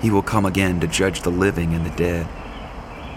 He 0.00 0.10
will 0.10 0.22
come 0.22 0.44
again 0.44 0.80
to 0.80 0.86
judge 0.86 1.22
the 1.22 1.30
living 1.30 1.74
and 1.74 1.84
the 1.84 1.96
dead. 1.96 2.28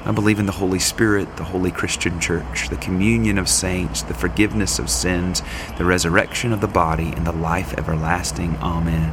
I 0.05 0.11
believe 0.11 0.39
in 0.39 0.45
the 0.45 0.53
Holy 0.53 0.79
Spirit, 0.79 1.35
the 1.35 1.43
Holy 1.43 1.69
Christian 1.69 2.19
Church, 2.19 2.69
the 2.69 2.77
communion 2.77 3.37
of 3.37 3.49
saints, 3.49 4.03
the 4.03 4.13
forgiveness 4.13 4.79
of 4.79 4.89
sins, 4.89 5.41
the 5.77 5.85
resurrection 5.85 6.53
of 6.53 6.61
the 6.61 6.67
body, 6.67 7.11
and 7.11 7.27
the 7.27 7.33
life 7.33 7.77
everlasting. 7.77 8.55
Amen. 8.57 9.11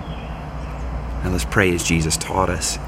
Now 1.24 1.30
let's 1.30 1.46
pray 1.46 1.74
as 1.74 1.82
Jesus 1.82 2.16
taught 2.16 2.48
us 2.48 2.78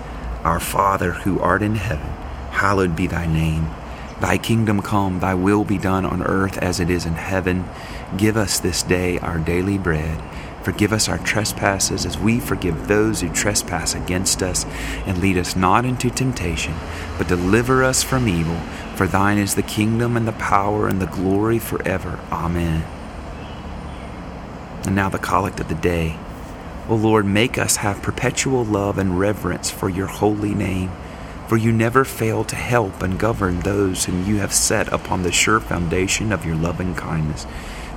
Our 0.45 0.61
Father, 0.61 1.13
who 1.13 1.41
art 1.41 1.63
in 1.63 1.75
heaven, 1.75 2.07
hallowed 2.53 2.95
be 2.95 3.07
thy 3.09 3.27
name. 3.27 3.71
Thy 4.21 4.39
kingdom 4.39 4.83
come, 4.83 5.21
thy 5.21 5.35
will 5.35 5.65
be 5.65 5.77
done 5.77 6.07
on 6.07 6.23
earth 6.23 6.59
as 6.59 6.81
it 6.81 6.89
is 6.89 7.07
in 7.07 7.15
heaven. 7.15 7.65
Give 8.17 8.37
us 8.37 8.61
this 8.61 8.83
day 8.83 9.19
our 9.19 9.39
daily 9.39 9.79
bread 9.79 10.23
Forgive 10.67 10.93
us 10.93 11.09
our 11.09 11.19
trespasses 11.19 12.05
as 12.05 12.19
we 12.19 12.41
forgive 12.41 12.89
those 12.89 13.21
who 13.21 13.33
trespass 13.33 13.95
against 13.95 14.43
us. 14.43 14.65
And 15.07 15.19
lead 15.19 15.39
us 15.39 15.55
not 15.55 15.85
into 15.85 16.11
temptation, 16.11 16.75
but 17.17 17.29
deliver 17.29 17.85
us 17.85 18.03
from 18.03 18.27
evil. 18.27 18.59
For 18.97 19.07
thine 19.07 19.39
is 19.39 19.55
the 19.55 19.63
kingdom 19.63 20.17
and 20.17 20.27
the 20.27 20.33
power 20.33 20.89
and 20.89 21.01
the 21.01 21.07
glory 21.07 21.61
forever. 21.61 22.19
Amen. 22.33 22.83
And 24.87 24.97
now 24.97 25.09
the 25.09 25.21
collect 25.21 25.61
of 25.61 25.69
the 25.69 25.77
day. 25.77 26.19
O 26.89 26.97
Lord, 26.97 27.27
make 27.27 27.59
us 27.59 27.77
have 27.77 28.03
perpetual 28.03 28.65
love 28.65 28.99
and 28.99 29.21
reverence 29.21 29.71
for 29.71 29.89
your 29.89 30.09
holy 30.09 30.53
name. 30.53 30.91
For 31.47 31.57
you 31.57 31.71
never 31.71 32.05
fail 32.05 32.43
to 32.43 32.57
help 32.57 33.05
and 33.05 33.21
govern 33.21 33.61
those 33.61 34.07
whom 34.07 34.27
you 34.27 34.39
have 34.39 34.53
set 34.53 34.93
upon 34.93 35.23
the 35.23 35.31
sure 35.31 35.61
foundation 35.61 36.33
of 36.33 36.45
your 36.45 36.57
loving 36.57 36.97
kindness 36.97 37.47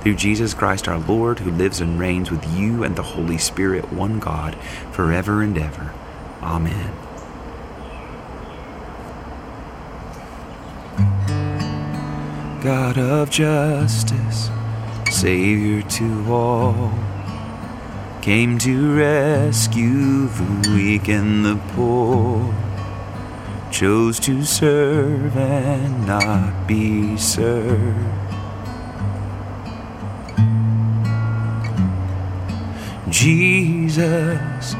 through 0.02 0.14
Jesus 0.14 0.54
Christ 0.54 0.88
our 0.88 0.98
Lord, 0.98 1.40
who 1.40 1.50
lives 1.50 1.80
and 1.80 1.98
reigns 1.98 2.30
with 2.30 2.46
you 2.56 2.84
and 2.84 2.96
the 2.96 3.02
Holy 3.02 3.38
Spirit, 3.38 3.92
one 3.92 4.18
God, 4.18 4.56
forever 4.92 5.42
and 5.42 5.56
ever. 5.58 5.92
Amen. 6.42 6.92
God 12.62 12.98
of 12.98 13.30
justice, 13.30 14.50
Savior 15.10 15.82
to 15.82 16.32
all, 16.32 16.92
came 18.22 18.58
to 18.58 18.94
rescue 18.94 20.28
the 20.28 20.70
weak 20.74 21.08
and 21.08 21.44
the 21.44 21.56
poor, 21.72 22.54
chose 23.70 24.20
to 24.20 24.44
serve 24.44 25.36
and 25.36 26.06
not 26.06 26.66
be 26.66 27.16
served 27.16 28.19
Jesus, 33.20 34.74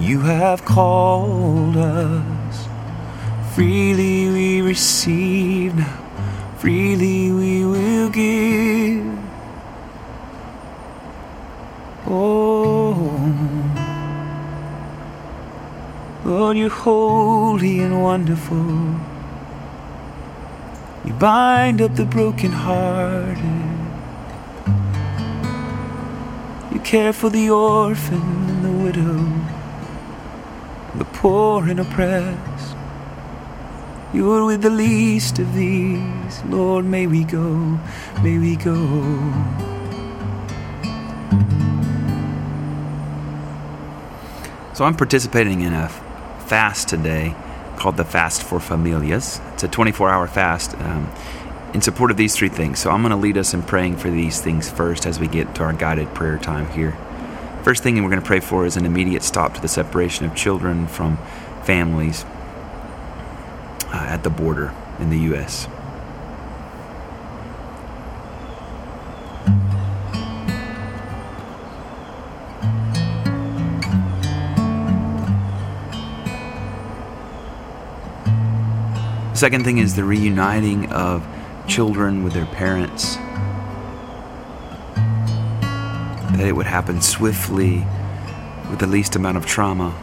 you 0.00 0.18
have 0.18 0.64
called 0.64 1.76
us. 1.76 2.66
Freely 3.54 4.28
we 4.28 4.60
receive 4.60 5.76
now, 5.76 6.56
freely 6.58 7.30
we 7.30 7.64
will 7.64 8.08
give. 8.10 9.16
Oh, 12.08 12.98
Lord, 16.24 16.56
you're 16.56 16.68
holy 16.68 17.82
and 17.82 18.02
wonderful. 18.02 18.96
You 21.04 21.12
bind 21.20 21.80
up 21.80 21.94
the 21.94 22.04
brokenhearted. 22.04 23.85
Care 26.86 27.12
for 27.12 27.28
the 27.28 27.50
orphan 27.50 28.22
and 28.48 28.64
the 28.64 28.70
widow, 28.70 29.18
the 30.96 31.04
poor 31.04 31.68
and 31.68 31.80
oppressed. 31.80 32.76
You 34.14 34.30
are 34.30 34.44
with 34.44 34.62
the 34.62 34.70
least 34.70 35.40
of 35.40 35.52
these, 35.52 36.44
Lord. 36.44 36.84
May 36.84 37.08
we 37.08 37.24
go, 37.24 37.80
may 38.22 38.38
we 38.38 38.54
go. 38.54 38.76
So 44.72 44.84
I'm 44.84 44.94
participating 44.94 45.62
in 45.62 45.72
a 45.72 45.88
fast 46.46 46.86
today 46.88 47.34
called 47.78 47.96
the 47.96 48.04
Fast 48.04 48.44
for 48.44 48.60
Familias. 48.60 49.40
It's 49.54 49.64
a 49.64 49.68
24 49.68 50.08
hour 50.08 50.28
fast. 50.28 50.76
Um, 50.76 51.10
in 51.76 51.82
support 51.82 52.10
of 52.10 52.16
these 52.16 52.34
three 52.34 52.48
things. 52.48 52.78
So 52.78 52.90
I'm 52.90 53.02
going 53.02 53.10
to 53.10 53.18
lead 53.18 53.36
us 53.36 53.52
in 53.52 53.62
praying 53.62 53.98
for 53.98 54.10
these 54.10 54.40
things 54.40 54.70
first 54.70 55.04
as 55.04 55.20
we 55.20 55.28
get 55.28 55.54
to 55.56 55.62
our 55.62 55.74
guided 55.74 56.14
prayer 56.14 56.38
time 56.38 56.66
here. 56.70 56.92
First 57.64 57.82
thing 57.82 58.02
we're 58.02 58.08
going 58.08 58.18
to 58.18 58.26
pray 58.26 58.40
for 58.40 58.64
is 58.64 58.78
an 58.78 58.86
immediate 58.86 59.22
stop 59.22 59.52
to 59.52 59.60
the 59.60 59.68
separation 59.68 60.24
of 60.24 60.34
children 60.34 60.86
from 60.86 61.18
families 61.64 62.24
uh, 63.92 64.06
at 64.08 64.24
the 64.24 64.30
border 64.30 64.74
in 65.00 65.10
the 65.10 65.18
U.S. 65.18 65.68
Second 79.34 79.64
thing 79.64 79.76
is 79.76 79.94
the 79.94 80.04
reuniting 80.04 80.90
of 80.90 81.35
children 81.66 82.24
with 82.24 82.32
their 82.32 82.46
parents. 82.46 83.16
That 86.36 86.46
it 86.46 86.54
would 86.54 86.66
happen 86.66 87.00
swiftly 87.00 87.84
with 88.70 88.78
the 88.78 88.86
least 88.86 89.16
amount 89.16 89.36
of 89.36 89.46
trauma. 89.46 89.94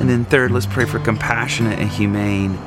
And 0.00 0.10
then, 0.10 0.24
third, 0.24 0.50
let's 0.50 0.66
pray 0.66 0.84
for 0.84 0.98
compassionate 0.98 1.78
and 1.78 1.88
humane 1.88 2.58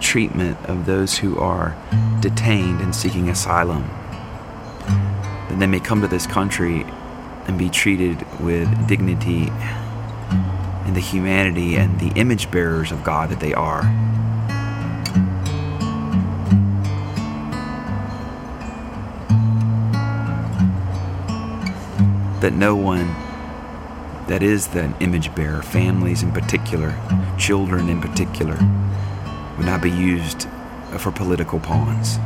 treatment 0.00 0.58
of 0.66 0.86
those 0.86 1.18
who 1.18 1.36
are 1.38 1.76
detained 2.20 2.80
and 2.80 2.94
seeking 2.94 3.28
asylum. 3.28 3.90
That 5.54 5.60
they 5.60 5.66
may 5.68 5.78
come 5.78 6.00
to 6.00 6.08
this 6.08 6.26
country 6.26 6.84
and 7.46 7.56
be 7.56 7.68
treated 7.68 8.26
with 8.40 8.88
dignity 8.88 9.50
and 9.50 10.96
the 10.96 11.00
humanity 11.00 11.76
and 11.76 12.00
the 12.00 12.08
image 12.18 12.50
bearers 12.50 12.90
of 12.90 13.04
God 13.04 13.30
that 13.30 13.38
they 13.38 13.54
are. 13.54 13.82
That 22.40 22.54
no 22.54 22.74
one 22.74 23.14
that 24.26 24.42
is 24.42 24.66
the 24.66 24.92
image 24.98 25.32
bearer, 25.36 25.62
families 25.62 26.24
in 26.24 26.32
particular, 26.32 26.98
children 27.38 27.88
in 27.88 28.00
particular, 28.00 28.56
would 29.56 29.66
not 29.66 29.80
be 29.80 29.92
used 29.92 30.48
for 30.98 31.12
political 31.12 31.60
pawns 31.60 32.18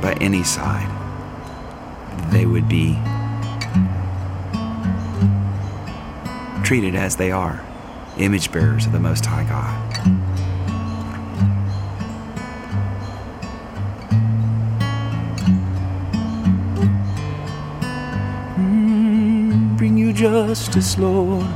by 0.00 0.14
any 0.20 0.42
side. 0.42 0.88
They 2.32 2.46
would 2.46 2.68
be 2.68 2.98
treated 6.64 6.94
as 6.94 7.16
they 7.16 7.32
are 7.32 7.64
image 8.18 8.52
bearers 8.52 8.86
of 8.86 8.92
the 8.92 9.00
Most 9.00 9.26
High 9.26 9.44
God. 9.44 9.92
Mm, 18.56 19.76
bring 19.76 19.96
you 19.96 20.12
justice, 20.12 20.98
Lord. 20.98 21.46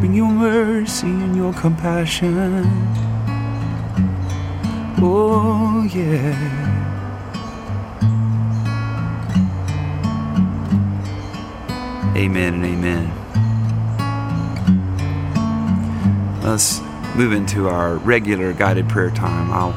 Bring 0.00 0.14
your 0.14 0.30
mercy 0.30 1.06
and 1.06 1.36
your 1.36 1.52
compassion. 1.52 2.64
Oh, 5.02 5.88
yeah. 5.92 6.59
Amen 12.16 12.54
and 12.54 12.64
amen. 12.64 13.12
Let's 16.42 16.80
move 17.14 17.32
into 17.32 17.68
our 17.68 17.96
regular 17.96 18.52
guided 18.52 18.88
prayer 18.88 19.10
time. 19.10 19.50
I'll 19.52 19.74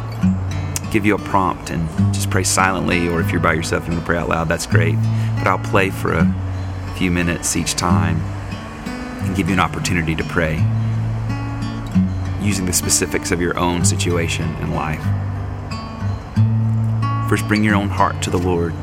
give 0.92 1.06
you 1.06 1.16
a 1.16 1.20
prompt 1.20 1.70
and 1.70 1.88
just 2.14 2.30
pray 2.30 2.44
silently, 2.44 3.08
or 3.08 3.22
if 3.22 3.32
you're 3.32 3.42
by 3.42 3.54
yourself 3.54 3.88
and 3.88 3.98
to 3.98 4.04
pray 4.04 4.18
out 4.18 4.30
loud, 4.30 4.48
that's 4.48 4.66
great. 4.66 4.96
But 5.38 5.48
I'll 5.48 5.60
play 5.60 5.90
for 5.90 6.14
a 6.14 6.94
few 6.98 7.12
minutes 7.12 7.56
each 7.56 7.76
time 7.76 8.18
and 9.24 9.36
give 9.36 9.48
you 9.48 9.54
an 9.54 9.60
opportunity 9.60 10.16
to 10.16 10.24
pray 10.24 10.56
using 12.42 12.66
the 12.66 12.74
specifics 12.74 13.32
of 13.32 13.40
your 13.40 13.58
own 13.58 13.86
situation 13.86 14.50
and 14.56 14.76
life. 14.76 15.04
First, 17.30 17.48
bring 17.48 17.64
your 17.64 17.76
own 17.76 17.90
heart 17.90 18.22
to 18.24 18.30
the 18.30 18.38
Lord. 18.38 18.74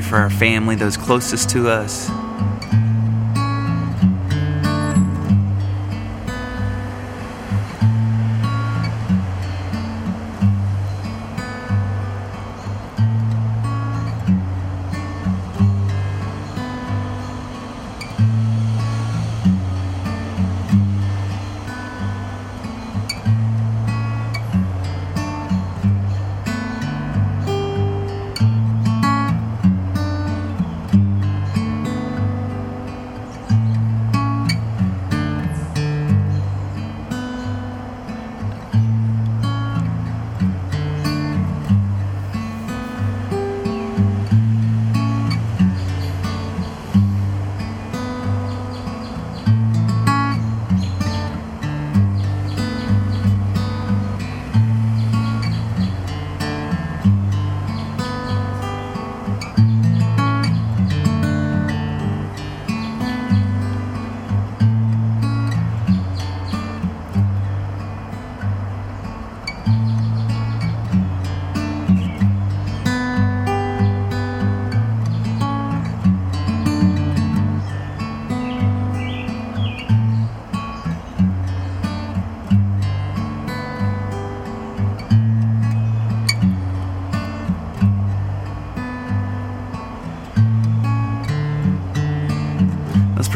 Pray 0.00 0.10
for 0.10 0.16
our 0.16 0.30
family, 0.30 0.76
those 0.76 0.96
closest 0.96 1.50
to 1.50 1.68
us. 1.68 2.08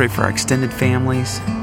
Pray 0.02 0.08
for 0.08 0.22
our 0.22 0.30
extended 0.30 0.72
families. 0.72 1.62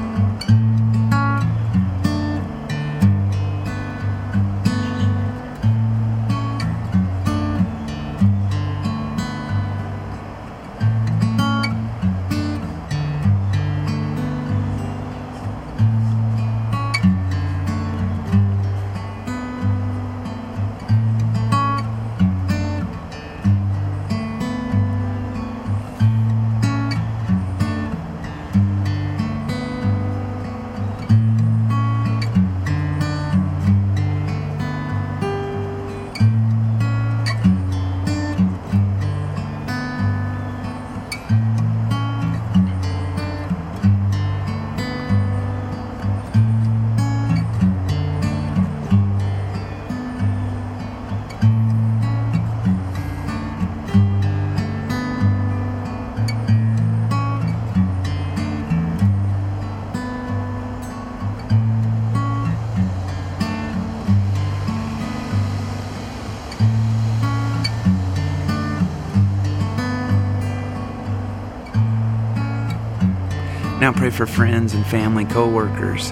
Now 73.80 73.94
pray 73.94 74.10
for 74.10 74.26
friends 74.26 74.74
and 74.74 74.84
family, 74.84 75.24
co 75.24 75.48
workers. 75.48 76.10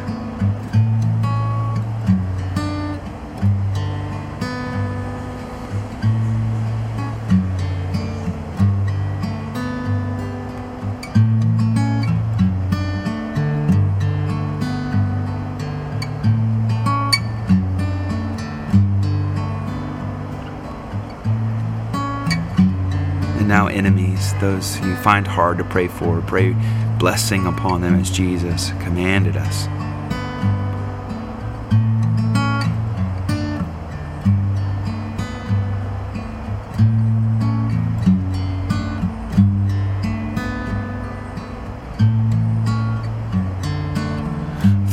And 23.37 23.46
now, 23.46 23.66
enemies, 23.66 24.33
those 24.40 24.81
you 24.81 24.96
find 24.96 25.26
hard 25.26 25.59
to 25.59 25.64
pray 25.64 25.88
for, 25.88 26.22
pray 26.22 26.57
blessing 26.98 27.46
upon 27.46 27.80
them 27.80 27.94
as 27.94 28.11
Jesus 28.11 28.70
commanded 28.80 29.37
us. 29.37 29.66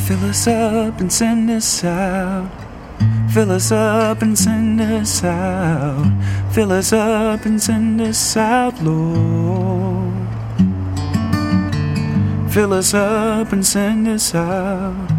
Fill 0.08 0.30
us 0.30 0.48
up 0.48 1.00
and 1.00 1.12
send 1.12 1.50
us 1.50 1.84
out. 1.84 2.52
Fill 3.34 3.52
us 3.52 3.72
up 3.72 4.22
and 4.22 4.38
send 4.38 4.80
us 4.80 5.24
out. 5.24 6.52
Fill 6.54 6.72
us 6.72 6.94
up 6.94 7.46
and 7.46 7.62
send 7.62 8.00
us 8.00 8.38
out, 8.38 8.82
Lord. 8.82 9.95
Fill 12.56 12.72
us 12.72 12.94
up 12.94 13.52
and 13.52 13.66
send 13.66 14.08
us 14.08 14.34
out. 14.34 15.10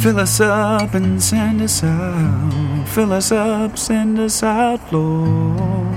Fill 0.00 0.18
us 0.18 0.40
up 0.40 0.94
and 0.94 1.22
send 1.22 1.62
us 1.62 1.84
out. 1.84 2.88
Fill 2.88 3.12
us 3.12 3.30
up, 3.30 3.78
send 3.78 4.18
us 4.18 4.42
out, 4.42 4.80
Lord. 4.92 5.94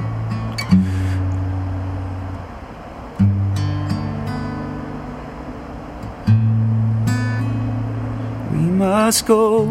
We 8.52 8.70
must 8.78 9.26
go, 9.26 9.64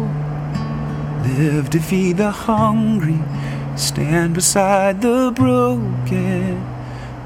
live 1.23 1.69
to 1.69 1.79
feed 1.79 2.17
the 2.17 2.31
hungry, 2.31 3.21
stand 3.77 4.33
beside 4.33 5.01
the 5.01 5.31
broken. 5.33 6.61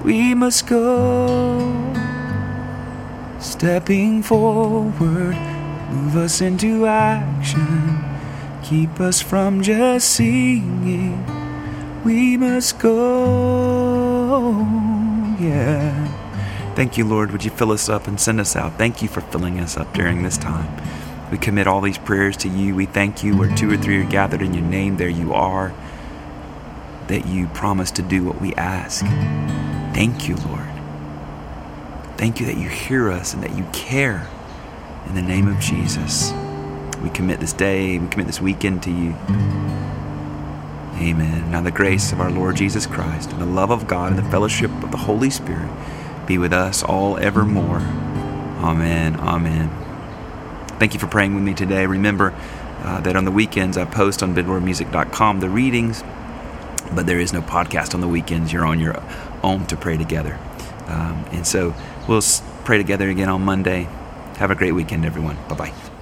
We 0.04 0.36
must 0.36 0.68
go, 0.68 2.03
stepping 3.44 4.24
forward, 4.24 5.36
move 5.92 6.16
us 6.16 6.42
into 6.42 6.86
action, 6.86 8.04
keep 8.64 9.00
us 9.00 9.22
from 9.22 9.62
just 9.62 10.10
singing. 10.10 11.24
We 12.04 12.38
must 12.38 12.80
go, 12.80 14.50
yeah. 15.40 16.10
Thank 16.76 16.98
you, 16.98 17.06
Lord. 17.06 17.32
Would 17.32 17.46
you 17.46 17.52
fill 17.52 17.72
us 17.72 17.88
up 17.88 18.08
and 18.08 18.20
send 18.20 18.40
us 18.40 18.56
out? 18.56 18.78
Thank 18.78 19.02
you 19.02 19.08
for 19.08 19.22
filling 19.22 19.60
us 19.60 19.78
up 19.78 19.94
during 19.94 20.24
this 20.24 20.38
time. 20.38 20.76
We 21.32 21.38
commit 21.38 21.68
all 21.68 21.82
these 21.82 21.98
prayers 21.98 22.38
to 22.38 22.50
you. 22.50 22.76
We 22.76 22.86
thank 22.86 23.24
you 23.24 23.38
where 23.38 23.54
two 23.56 23.72
or 23.72 23.78
three 23.78 24.02
are 24.02 24.10
gathered 24.10 24.42
in 24.42 24.54
your 24.54 24.66
name, 24.66 24.98
there 24.98 25.10
you 25.10 25.34
are. 25.34 25.74
That 27.08 27.28
you 27.28 27.48
promise 27.48 27.92
to 27.92 28.02
do 28.02 28.24
what 28.24 28.42
we 28.42 28.56
ask. 28.56 29.06
Thank 29.94 30.28
you, 30.28 30.36
Lord. 30.38 30.63
Thank 32.24 32.40
you 32.40 32.46
that 32.46 32.56
you 32.56 32.70
hear 32.70 33.12
us 33.12 33.34
and 33.34 33.44
that 33.44 33.54
you 33.58 33.66
care. 33.74 34.30
In 35.08 35.14
the 35.14 35.22
name 35.22 35.50
of 35.50 35.60
Jesus, 35.60 36.32
we 37.04 37.10
commit 37.10 37.42
this 37.42 37.52
day, 37.52 38.00
we 38.00 38.08
commit 38.08 38.28
this 38.28 38.40
weekend 38.40 38.82
to 38.84 38.92
you. 38.92 39.10
Amen. 41.06 41.52
Now, 41.52 41.60
the 41.60 41.70
grace 41.70 42.14
of 42.14 42.22
our 42.22 42.32
Lord 42.32 42.56
Jesus 42.56 42.86
Christ 42.86 43.34
and 43.34 43.42
the 43.42 43.46
love 43.46 43.72
of 43.72 43.88
God 43.88 44.14
and 44.14 44.18
the 44.18 44.32
fellowship 44.32 44.72
of 44.72 44.92
the 44.92 44.98
Holy 45.00 45.30
Spirit 45.30 45.70
be 46.26 46.38
with 46.38 46.54
us 46.54 46.82
all 46.82 47.18
evermore. 47.18 47.80
Amen. 48.62 49.20
Amen. 49.20 49.68
Thank 50.80 50.94
you 50.94 51.02
for 51.02 51.08
praying 51.08 51.36
with 51.36 51.44
me 51.44 51.54
today. 51.54 51.86
Remember 51.86 52.34
uh, 52.84 53.02
that 53.02 53.18
on 53.18 53.26
the 53.26 53.32
weekends 53.32 53.78
I 53.78 53.84
post 53.84 54.24
on 54.24 54.34
benwardmusic.com 54.34 55.42
the 55.42 55.50
readings, 55.50 56.06
but 56.96 57.06
there 57.06 57.20
is 57.20 57.34
no 57.34 57.42
podcast 57.42 57.94
on 57.94 58.00
the 58.00 58.08
weekends. 58.08 58.54
You're 58.54 58.66
on 58.66 58.80
your 58.80 59.04
own 59.44 59.66
to 59.66 59.76
pray 59.76 59.98
together. 59.98 60.40
Um, 60.88 61.26
and 61.32 61.46
so 61.46 61.74
we'll 62.08 62.22
pray 62.64 62.78
together 62.78 63.10
again 63.10 63.30
on 63.30 63.42
Monday. 63.42 63.88
Have 64.38 64.52
a 64.52 64.56
great 64.56 64.74
weekend, 64.74 65.06
everyone. 65.06 65.38
Bye 65.48 65.56
bye. 65.56 65.93